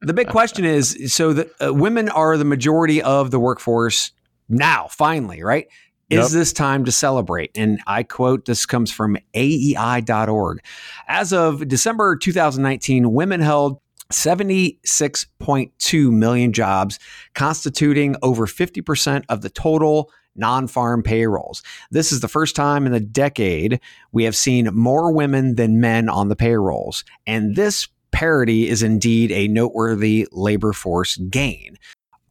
[0.00, 4.12] the big question is so that uh, women are the majority of the workforce
[4.48, 5.68] now, finally, right?
[6.10, 6.40] Is Yep.
[6.40, 7.50] this time to celebrate?
[7.54, 10.60] And I quote this comes from AEI.org.
[11.06, 13.78] As of December 2019, women held
[14.10, 16.98] 76.2 million jobs,
[17.34, 21.62] constituting over 50% of the total non farm payrolls.
[21.90, 23.80] This is the first time in a decade
[24.12, 27.04] we have seen more women than men on the payrolls.
[27.26, 31.78] And this parity is indeed a noteworthy labor force gain.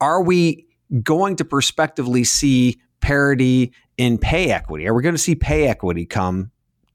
[0.02, 0.65] Are we
[1.04, 4.88] going to prospectively see parity in pay equity?
[4.88, 6.52] Are we going to see pay equity come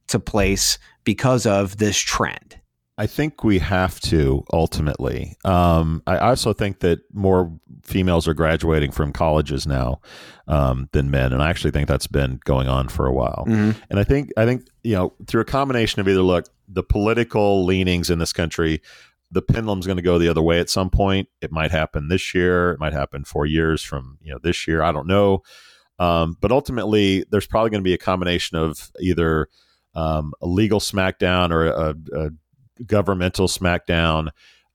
[0.08, 2.58] to place because of this trend?
[3.02, 5.36] I think we have to ultimately.
[5.44, 10.00] Um, I also think that more females are graduating from colleges now
[10.46, 13.44] um, than men, and I actually think that's been going on for a while.
[13.48, 13.74] Mhm.
[13.90, 17.64] And I think I think you know through a combination of either look the political
[17.64, 18.80] leanings in this country,
[19.32, 21.28] the pendulum's going to go the other way at some point.
[21.40, 22.70] It might happen this year.
[22.70, 24.80] It might happen four years from you know this year.
[24.80, 25.42] I don't know.
[25.98, 29.48] Um, but ultimately, there's probably going to be a combination of either
[29.94, 32.30] um, a legal smackdown or a, a
[32.86, 34.28] governmental smackdown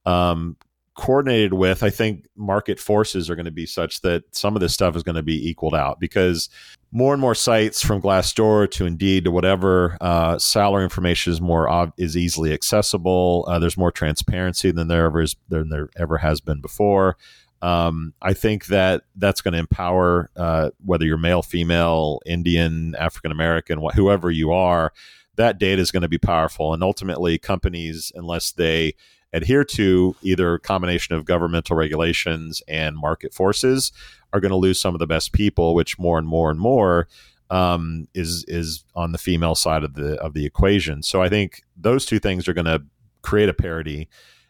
[0.06, 0.56] um,
[0.94, 4.74] coordinated with i think market forces are going to be such that some of this
[4.74, 6.48] stuff is going to be equaled out because
[6.90, 11.68] more and more sites from glassdoor to indeed to whatever uh, salary information is more
[11.68, 16.18] ob- is easily accessible uh, there's more transparency than there ever is than there ever
[16.18, 17.16] has been before
[17.60, 23.32] um, I think that that's going to empower uh, whether you're male, female, Indian, African
[23.32, 24.92] American, wh- whoever you are.
[25.38, 28.94] That data is going to be powerful, and ultimately, companies, unless they
[29.32, 33.92] adhere to either a combination of governmental regulations and market forces,
[34.32, 35.74] are going to lose some of the best people.
[35.74, 37.08] Which more and more and more
[37.50, 41.02] um, is is on the female side of the of the equation.
[41.02, 42.82] So I think those two things are going to
[43.22, 44.08] create a parity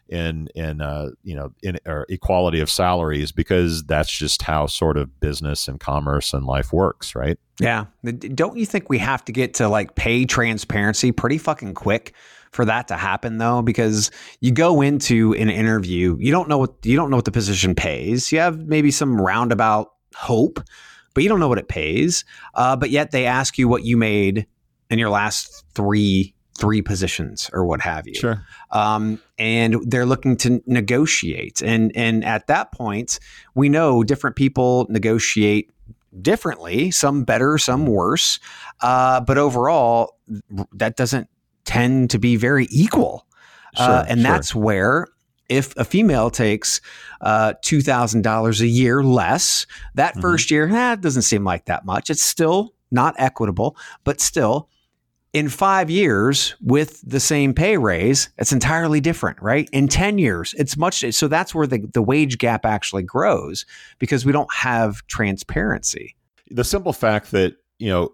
[0.09, 4.97] in in uh, you know in or equality of salaries because that's just how sort
[4.97, 7.37] of business and commerce and life works, right?
[7.59, 7.85] Yeah.
[8.03, 12.13] Don't you think we have to get to like pay transparency pretty fucking quick
[12.51, 13.61] for that to happen though?
[13.61, 17.31] Because you go into an interview, you don't know what you don't know what the
[17.31, 18.31] position pays.
[18.31, 20.59] You have maybe some roundabout hope,
[21.13, 22.25] but you don't know what it pays.
[22.55, 24.47] Uh, but yet they ask you what you made
[24.89, 28.43] in your last three three positions or what have you Sure.
[28.71, 31.61] um, and they're looking to negotiate.
[31.61, 33.19] And and at that point,
[33.55, 35.71] we know different people negotiate
[36.21, 38.39] differently, some better, some worse.
[38.81, 40.17] Uh, but overall,
[40.73, 41.29] that doesn't
[41.65, 43.25] tend to be very equal.
[43.77, 44.31] uh, and sure.
[44.31, 45.07] that's where.
[45.47, 46.79] If a female takes
[47.21, 50.21] uh, two thousand dollars a year less, that Mhm.
[50.21, 52.09] first year, eh, doesn't seem like that much.
[52.11, 54.69] It's still not equitable, but still,
[55.33, 59.69] in five years with the same pay raise, it's entirely different, right?
[59.71, 63.65] In 10 years, it's much so that's where the, the wage gap actually grows
[63.99, 66.15] because we don't have transparency.
[66.49, 68.11] the simple fact that you know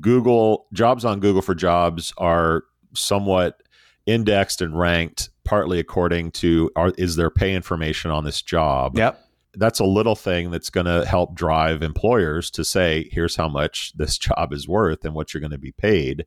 [0.00, 3.62] Google jobs on Google for jobs are somewhat
[4.06, 9.20] indexed and ranked partly according to are, is there pay information on this job Yep.
[9.56, 13.92] That's a little thing that's going to help drive employers to say here's how much
[13.96, 16.26] this job is worth and what you're going to be paid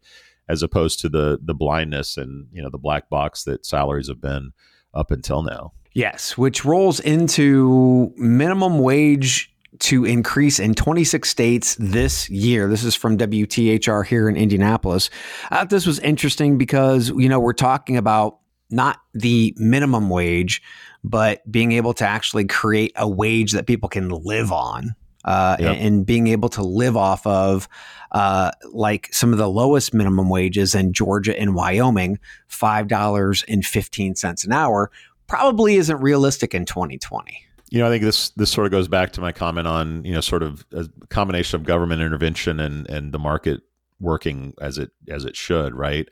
[0.50, 4.22] as opposed to the the blindness and you know the black box that salaries have
[4.22, 4.52] been
[4.94, 5.74] up until now.
[5.94, 12.68] Yes, which rolls into minimum wage to increase in 26 states this year.
[12.68, 15.10] This is from WTHR here in Indianapolis.
[15.50, 18.40] Thought this was interesting because, you know, we're talking about
[18.70, 20.62] not the minimum wage,
[21.04, 24.96] but being able to actually create a wage that people can live on.
[25.26, 25.76] Uh, yep.
[25.76, 27.68] and, and, being able to live off of
[28.14, 32.18] uh, like some of the lowest minimum wages in Georgia and Wyoming,
[32.50, 34.90] $5.15 an hour,
[35.26, 39.12] probably isn't realistic in 2020 you know, I think this this sort of goes back
[39.14, 43.12] to my comment on you know sort of a combination of government intervention and and
[43.12, 43.62] the market
[44.00, 46.08] working as it as it should, right?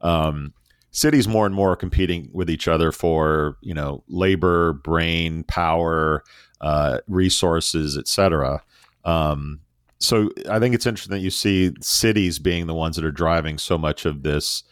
[0.00, 0.54] Um,
[0.90, 6.24] cities more and more are competing with each other for you know labor, brain power,
[6.60, 8.62] uh, resources, etc.
[9.04, 9.60] Um,
[9.98, 13.58] so I think it's interesting that you see cities being the ones that are driving
[13.58, 14.62] so much of this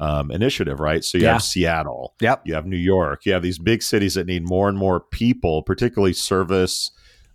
[0.00, 1.04] um, initiative, right?
[1.04, 1.34] So you yeah.
[1.34, 2.40] have Seattle, yep.
[2.44, 5.62] you have New York, you have these big cities that need more and more people,
[5.62, 6.90] particularly service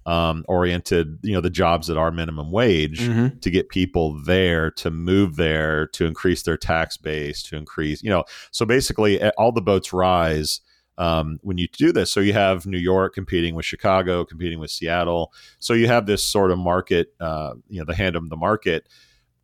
[0.05, 3.37] um, oriented, you know, the jobs that are minimum wage mm-hmm.
[3.39, 8.09] to get people there, to move there, to increase their tax base, to increase, you
[8.09, 10.61] know, so basically all the boats rise
[10.97, 12.11] um, when you do this.
[12.11, 15.33] So you have New York competing with Chicago, competing with Seattle.
[15.59, 18.87] So you have this sort of market, uh, you know, the hand of the market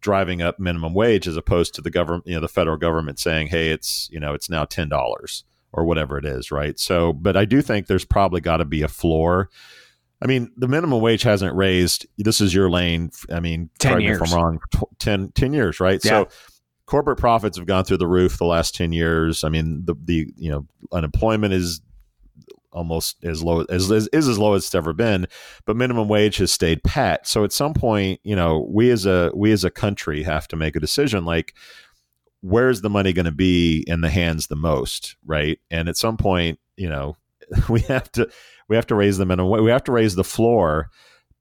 [0.01, 3.47] driving up minimum wage as opposed to the government, you know, the federal government saying,
[3.47, 5.43] "Hey, it's you know, it's now ten dollars
[5.73, 6.79] or whatever it is," right?
[6.79, 9.49] So, but I do think there's probably got to be a floor.
[10.21, 12.05] I mean, the minimum wage hasn't raised.
[12.17, 13.11] This is your lane.
[13.31, 14.21] I mean, 10 years.
[14.21, 14.59] if I'm wrong,
[14.99, 16.03] 10, 10 years, right?
[16.03, 16.09] Yeah.
[16.09, 16.29] So
[16.85, 19.43] corporate profits have gone through the roof the last 10 years.
[19.43, 21.81] I mean, the, the, you know, unemployment is
[22.71, 25.27] almost as low as, as is as low as it's ever been
[25.65, 29.31] but minimum wage has stayed pat so at some point you know we as a
[29.33, 31.55] we as a country have to make a decision like
[32.41, 36.15] where's the money going to be in the hands the most right and at some
[36.15, 37.17] point you know
[37.69, 38.29] we have to
[38.69, 40.89] we have to raise the minimum we have to raise the floor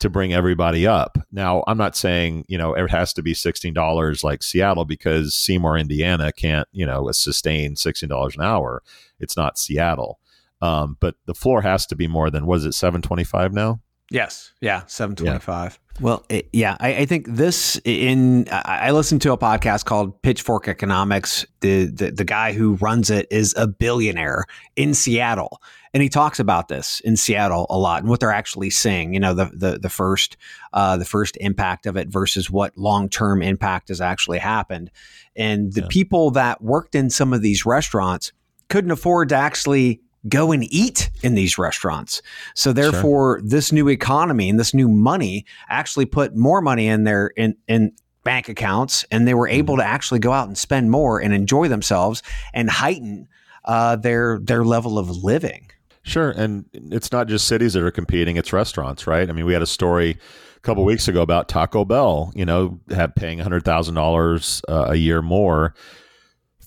[0.01, 1.19] to bring everybody up.
[1.33, 5.77] Now, I'm not saying, you know, it has to be $16 like Seattle because Seymour,
[5.77, 8.83] Indiana can't, you know, sustain $16 an hour.
[9.19, 10.21] It's not Seattle.
[10.61, 13.81] Um, but the floor has to be more than was it seven twenty five now?
[14.11, 15.79] Yes, yeah, seven twenty five.
[15.95, 16.01] Yeah.
[16.01, 20.69] Well, it, yeah, I, I, think this in I listened to a podcast called Pitchfork
[20.69, 21.45] Economics.
[21.61, 24.45] The, the the guy who runs it is a billionaire
[24.77, 25.61] in Seattle,
[25.99, 29.15] and he talks about this in Seattle a lot and what they're actually seeing.
[29.15, 30.37] You know, the the the first
[30.73, 34.93] uh, the first impact of it versus what long term impact has actually happened,
[35.35, 35.89] and the yeah.
[35.91, 38.31] people that worked in some of these restaurants
[38.69, 42.23] couldn't afford to actually go and eat in these restaurants.
[42.55, 43.49] So therefore, sure.
[43.49, 47.91] this new economy and this new money actually put more money in their in in
[48.23, 49.83] bank accounts, and they were able mm-hmm.
[49.83, 52.23] to actually go out and spend more and enjoy themselves
[52.55, 53.27] and heighten
[53.65, 55.69] uh, their their level of living.
[56.09, 59.29] Sure, and it's not just cities that are competing; it's restaurants, right?
[59.29, 60.19] I mean, we had a story
[60.57, 62.33] a couple weeks ago about Taco Bell.
[62.35, 65.75] You know, have paying hundred thousand uh, dollars a year more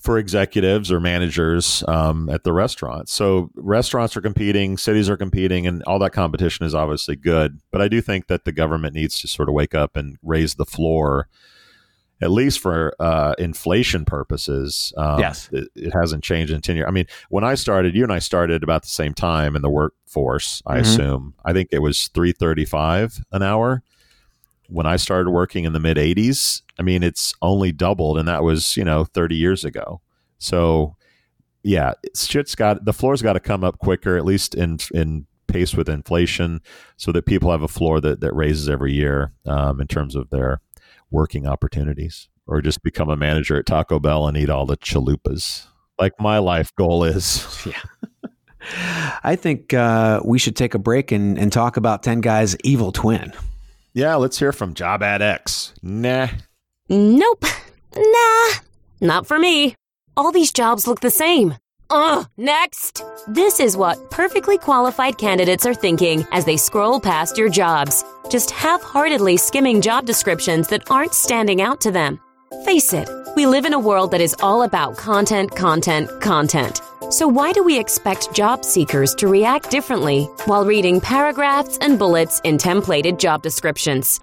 [0.02, 3.08] for executives or managers um, at the restaurant.
[3.08, 7.60] So restaurants are competing, cities are competing, and all that competition is obviously good.
[7.70, 10.56] But I do think that the government needs to sort of wake up and raise
[10.56, 11.28] the floor,
[12.22, 14.92] at least for uh, inflation purposes.
[14.96, 16.86] Um, yes, it, it, hasn't changed in ten years.
[16.88, 19.70] I mean, when I started, you and I started about the same time in the
[19.70, 20.62] workforce.
[20.64, 20.82] I mm-hmm.
[20.82, 21.34] assume.
[21.44, 23.82] I think it was three thirty-five an hour
[24.72, 28.42] when I started working in the mid 80s, I mean, it's only doubled, and that
[28.42, 30.00] was, you know, 30 years ago.
[30.38, 30.96] So,
[31.62, 35.74] yeah, shit's got the floor's got to come up quicker, at least in in pace
[35.74, 36.60] with inflation,
[36.96, 40.30] so that people have a floor that that raises every year um, in terms of
[40.30, 40.60] their
[41.12, 45.66] working opportunities, or just become a manager at Taco Bell and eat all the chalupas,
[45.98, 47.46] like my life goal is.
[47.66, 47.80] Yeah.
[49.24, 53.32] I think uh, we should take a break and, and talk about Tengai's evil twin.
[53.92, 55.74] Yeah, let's hear from Job Ad X.
[55.82, 56.28] Nah.
[56.88, 57.44] Nope.
[57.96, 58.50] Nah.
[59.00, 59.74] Not for me.
[60.16, 61.56] All these jobs look the same.
[61.94, 63.04] Ugh, next!
[63.28, 68.50] This is what perfectly qualified candidates are thinking as they scroll past your jobs, just
[68.50, 72.18] half heartedly skimming job descriptions that aren't standing out to them.
[72.64, 76.80] Face it, we live in a world that is all about content, content, content.
[77.10, 82.40] So, why do we expect job seekers to react differently while reading paragraphs and bullets
[82.42, 84.18] in templated job descriptions?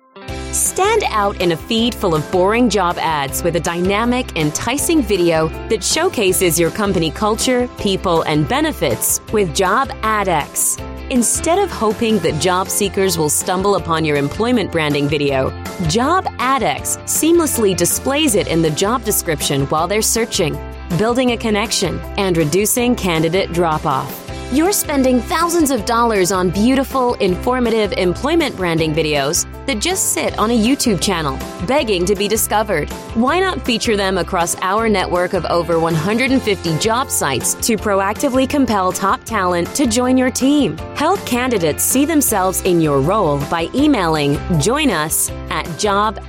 [0.51, 5.47] Stand out in a feed full of boring job ads with a dynamic, enticing video
[5.69, 10.79] that showcases your company culture, people, and benefits with Job AdX.
[11.11, 15.49] Instead of hoping that job seekers will stumble upon your employment branding video,
[15.87, 20.53] Job AdX seamlessly displays it in the job description while they're searching,
[20.97, 24.28] building a connection and reducing candidate drop off.
[24.51, 30.49] You're spending thousands of dollars on beautiful, informative employment branding videos that just sit on
[30.49, 31.37] a YouTube channel,
[31.67, 32.89] begging to be discovered.
[33.13, 38.91] Why not feature them across our network of over 150 job sites to proactively compel
[38.91, 40.75] top talent to join your team?
[40.95, 46.23] Help candidates see themselves in your role by emailing join us at jobadx.com.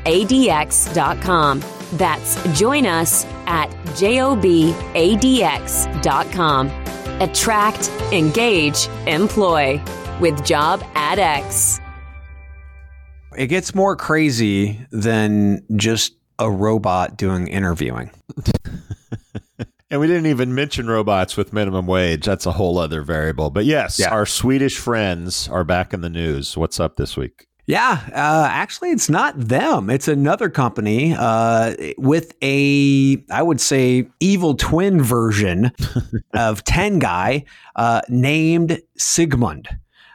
[1.93, 4.75] That's join us at jobadx.com.
[7.21, 9.81] Attract, engage, employ
[10.21, 11.81] with Job AdX.
[13.37, 18.11] It gets more crazy than just a robot doing interviewing.
[19.93, 22.25] And we didn't even mention robots with minimum wage.
[22.25, 23.51] That's a whole other variable.
[23.51, 24.11] But yes, Yeah.
[24.11, 26.57] our Swedish friends are back in the news.
[26.57, 27.49] What's up this week?
[27.71, 29.91] Yeah, uh, actually, it's not them.
[29.91, 35.67] It's another company uh, with a, I would say, evil twin version
[36.35, 37.45] of Tengai
[37.77, 39.69] uh, named Sigmund.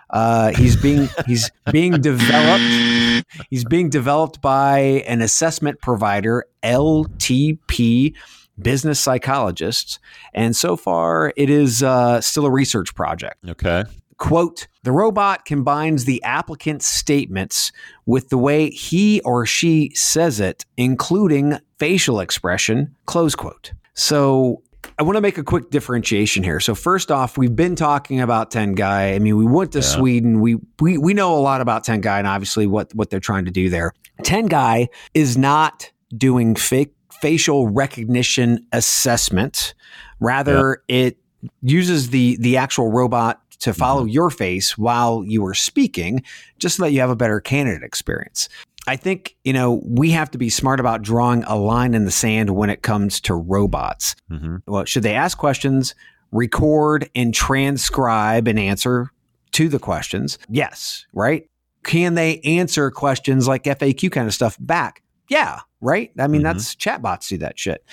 [0.10, 3.26] Uh, he's being he's being developed.
[3.50, 8.14] He's being developed by an assessment provider, LTP
[8.62, 10.00] Business Psychologists,
[10.34, 13.84] and so far it is uh, still a research project Okay.
[14.18, 17.72] quote the robot combines the applicant's statements
[18.06, 23.74] with the way he or she says it including facial expression close quote.
[23.96, 24.62] So
[25.00, 26.60] i want to make a quick differentiation here.
[26.60, 30.40] So first off we've been talking about tengai i mean we went to sweden.
[30.40, 33.52] We, we we know a lot about tengai and obviously what what they're trying to
[33.52, 33.92] do there.
[34.22, 39.74] Tengai is not doing fake facial recognition assessment.
[40.20, 41.18] Rather it
[41.62, 46.24] uses the the actual robot to follow your face while you were speaking
[46.60, 48.50] just so that you have a better candidate experience.
[48.88, 52.12] I think, you know, we have to be smart about drawing a line in the
[52.12, 54.16] sand when it comes to robots.
[54.32, 54.62] Mhm.
[54.68, 55.96] Well, should they ask questions,
[56.32, 59.10] record and transcribe an answer
[59.54, 60.38] to the questions?
[60.50, 61.50] Yes, right?
[61.84, 65.02] Can they answer questions like FAQ kind of stuff back?
[65.30, 66.12] Yeah, right?
[66.20, 66.46] I mean, Mhm.
[66.46, 67.84] that's chatbots do that shit.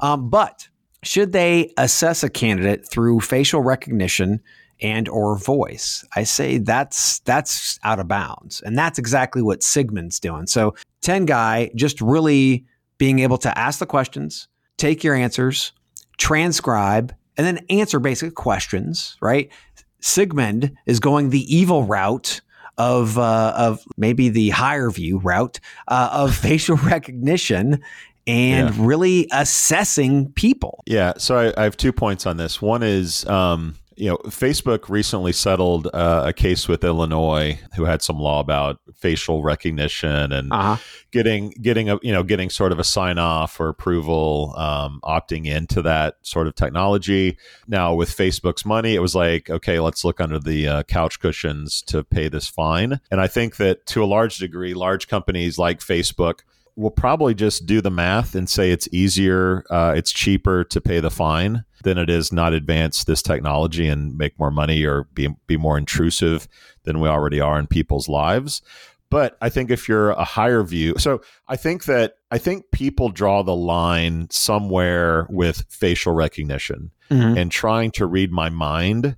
[0.00, 0.68] Um, but
[1.02, 4.40] should they assess a candidate through facial recognition
[4.82, 6.04] and or voice.
[6.16, 8.60] I say that's that's out of bounds.
[8.60, 10.46] And that's exactly what sigmund's doing.
[10.46, 12.64] So Tengai just really
[12.98, 15.72] being able to ask the questions take your answers
[16.16, 19.50] transcribe and then answer basic questions right?
[20.00, 22.40] Sigmund is going the evil route
[22.78, 27.82] of uh, of maybe the HireVue route uh, of facial recognition
[28.26, 30.82] and really assessing people.
[30.86, 31.14] Yeah.
[31.16, 32.62] So I, I have two points on this.
[32.62, 38.02] One is, um, you know, Facebook recently settled uh, a case with Illinois, who had
[38.02, 40.76] some law about facial recognition and uh-huh
[41.10, 45.46] getting getting a you know getting sort of a sign off or approval, um, opting
[45.46, 47.36] into that sort of technology.
[47.66, 51.82] Now with Facebook's money, it was like, okay, let's look under the uh, couch cushions
[51.82, 53.00] to pay this fine.
[53.10, 56.40] And I think that to a large degree, large companies like Facebook
[56.76, 61.00] will probably just do the math and say it's easier, uh, it's cheaper to pay
[61.00, 65.28] the fine than it is not advance this technology and make more money or be
[65.46, 66.48] be more intrusive
[66.84, 68.62] than we already are in people's lives.
[69.10, 73.42] But I think if you're a HireVue, so I think that I think people draw
[73.42, 77.36] the line somewhere with facial recognition Mhm.
[77.36, 79.16] and trying to read my mind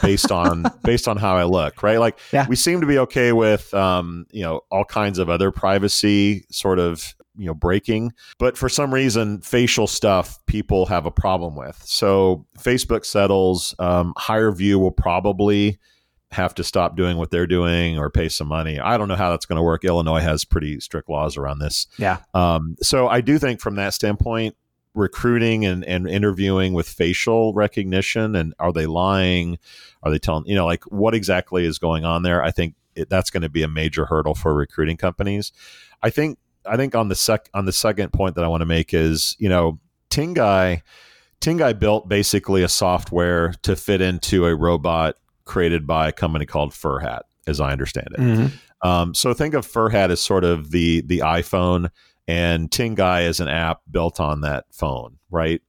[0.00, 1.98] based on based on how I look, right?
[1.98, 2.46] Like Yeah.
[2.48, 6.78] we seem to be okay with um, you know, all kinds of other privacy sort
[6.78, 11.80] of you know breaking but for some reason facial stuff people have a problem with
[11.84, 15.78] so facebook settles um, HireVue will probably
[16.30, 19.30] have to stop doing what they're doing or pay some money i don't know how
[19.30, 23.20] that's going to work illinois has pretty strict laws around this yeah um, so I
[23.20, 24.56] do think from that standpoint,
[24.94, 29.58] recruiting and, and interviewing with facial recognition and are they lying?
[30.02, 32.42] Are they telling, you know, like what exactly is going on there?
[32.42, 35.52] I think it, that's going to be a major hurdle for recruiting companies.
[36.02, 38.66] I think, I think on the sec, on the second point that I want to
[38.66, 39.78] make is, you know,
[40.10, 40.82] Tengai,
[41.40, 46.72] Tengai built basically a software to fit into a robot created by a company called
[46.72, 48.20] Furhat, as I understand it.
[48.20, 48.52] Mhm.
[48.82, 51.90] Um, so think of Furhat as sort of the the iPhone,
[52.28, 55.60] and Tengai is an app built on that phone, right?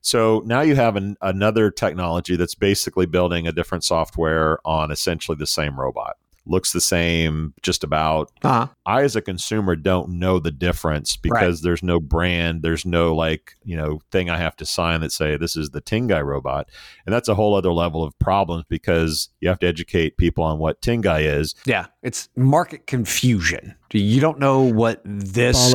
[0.00, 5.36] So now you have an, another technology that's basically building a different software on essentially
[5.36, 6.16] the same robot.
[6.44, 8.32] Looks the same, just about.
[8.42, 8.66] Uh-huh.
[8.84, 13.54] I, as a consumer, don't know the difference because there's no brand, there's no like,
[13.64, 16.68] you know, thing I have to sign that say this is the Tengai robot.
[17.06, 20.58] And that's a whole other level of problems because you have to educate people on
[20.58, 21.54] what Tengai is.
[21.64, 23.76] Yeah, it's market confusion.
[23.98, 25.72] You don't know what this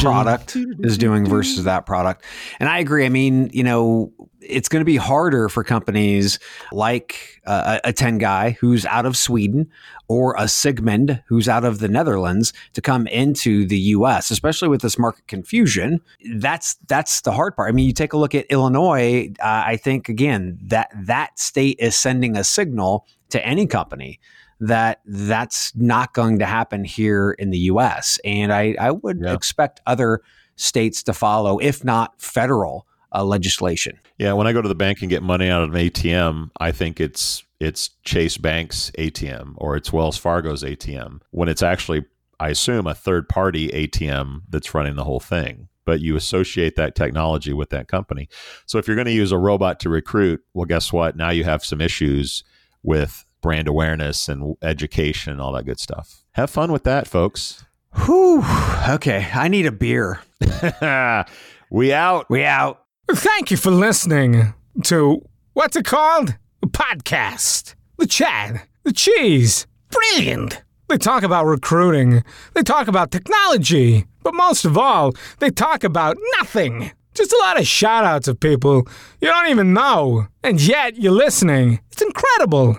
[0.00, 2.24] product is doing versus that product.
[2.58, 3.04] And I agree.
[3.04, 6.38] I mean, you know, it's going to be harder for companies
[6.72, 9.70] like uh, a Tengai who's out of Sweden
[10.08, 14.82] or a Sigmund who's out of the Netherlands to come into the US, especially with
[14.82, 16.00] this market confusion.
[16.36, 17.68] That's that's the hard part.
[17.68, 21.76] I mean, you take a look at Illinois, uh, I think again that that state
[21.78, 24.20] is sending a signal to any company
[24.60, 28.18] that that's not going to happen here in the US.
[28.24, 29.32] And I, I would Yeah.
[29.32, 30.20] expect other
[30.56, 33.98] states to follow, if not federal uh, legislation.
[34.18, 36.72] Yeah, when I go to the bank and get money out of an ATM, I
[36.72, 42.04] think it's it's Chase Bank's ATM or it's Wells Fargo's ATM when it's actually
[42.40, 45.68] I assume a third party ATM that's running the whole thing.
[45.86, 48.28] But you associate that technology with that company.
[48.66, 51.16] So if you're going to use a robot to recruit, well guess what?
[51.16, 52.42] Now you have some issues
[52.82, 56.24] with brand awareness and education and all that good stuff.
[56.32, 57.62] Have fun with that, folks.
[58.06, 58.42] Whew.
[58.88, 59.28] Okay.
[59.34, 60.20] I need a beer.
[61.70, 62.30] we out.
[62.30, 62.84] We out.
[63.12, 65.20] Thank you for listening to
[65.52, 66.38] what's it called?
[66.62, 67.74] A podcast.
[67.98, 68.62] The Chad.
[68.84, 69.66] The cheese.
[69.90, 70.62] Brilliant.
[70.88, 72.24] They talk about recruiting.
[72.54, 74.06] They talk about technology.
[74.22, 76.92] But most of all, they talk about nothing.
[77.12, 78.88] Just a lot of shout outs of people
[79.20, 80.28] you don't even know.
[80.42, 81.80] And yet you're listening.
[81.92, 82.78] It's incredible.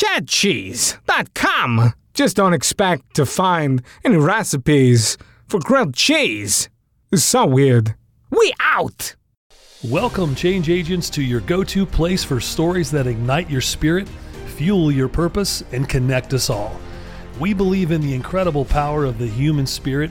[0.00, 1.92] www.chadcheese.com.
[2.14, 6.68] Just don't expect to find any recipes for grilled cheese.
[7.12, 7.94] It's so weird.
[8.30, 9.14] We out!
[9.84, 14.08] Welcome, change agents, to your go to place for stories that ignite your spirit,
[14.56, 16.78] fuel your purpose, and connect us all.
[17.38, 20.10] We believe in the incredible power of the human spirit,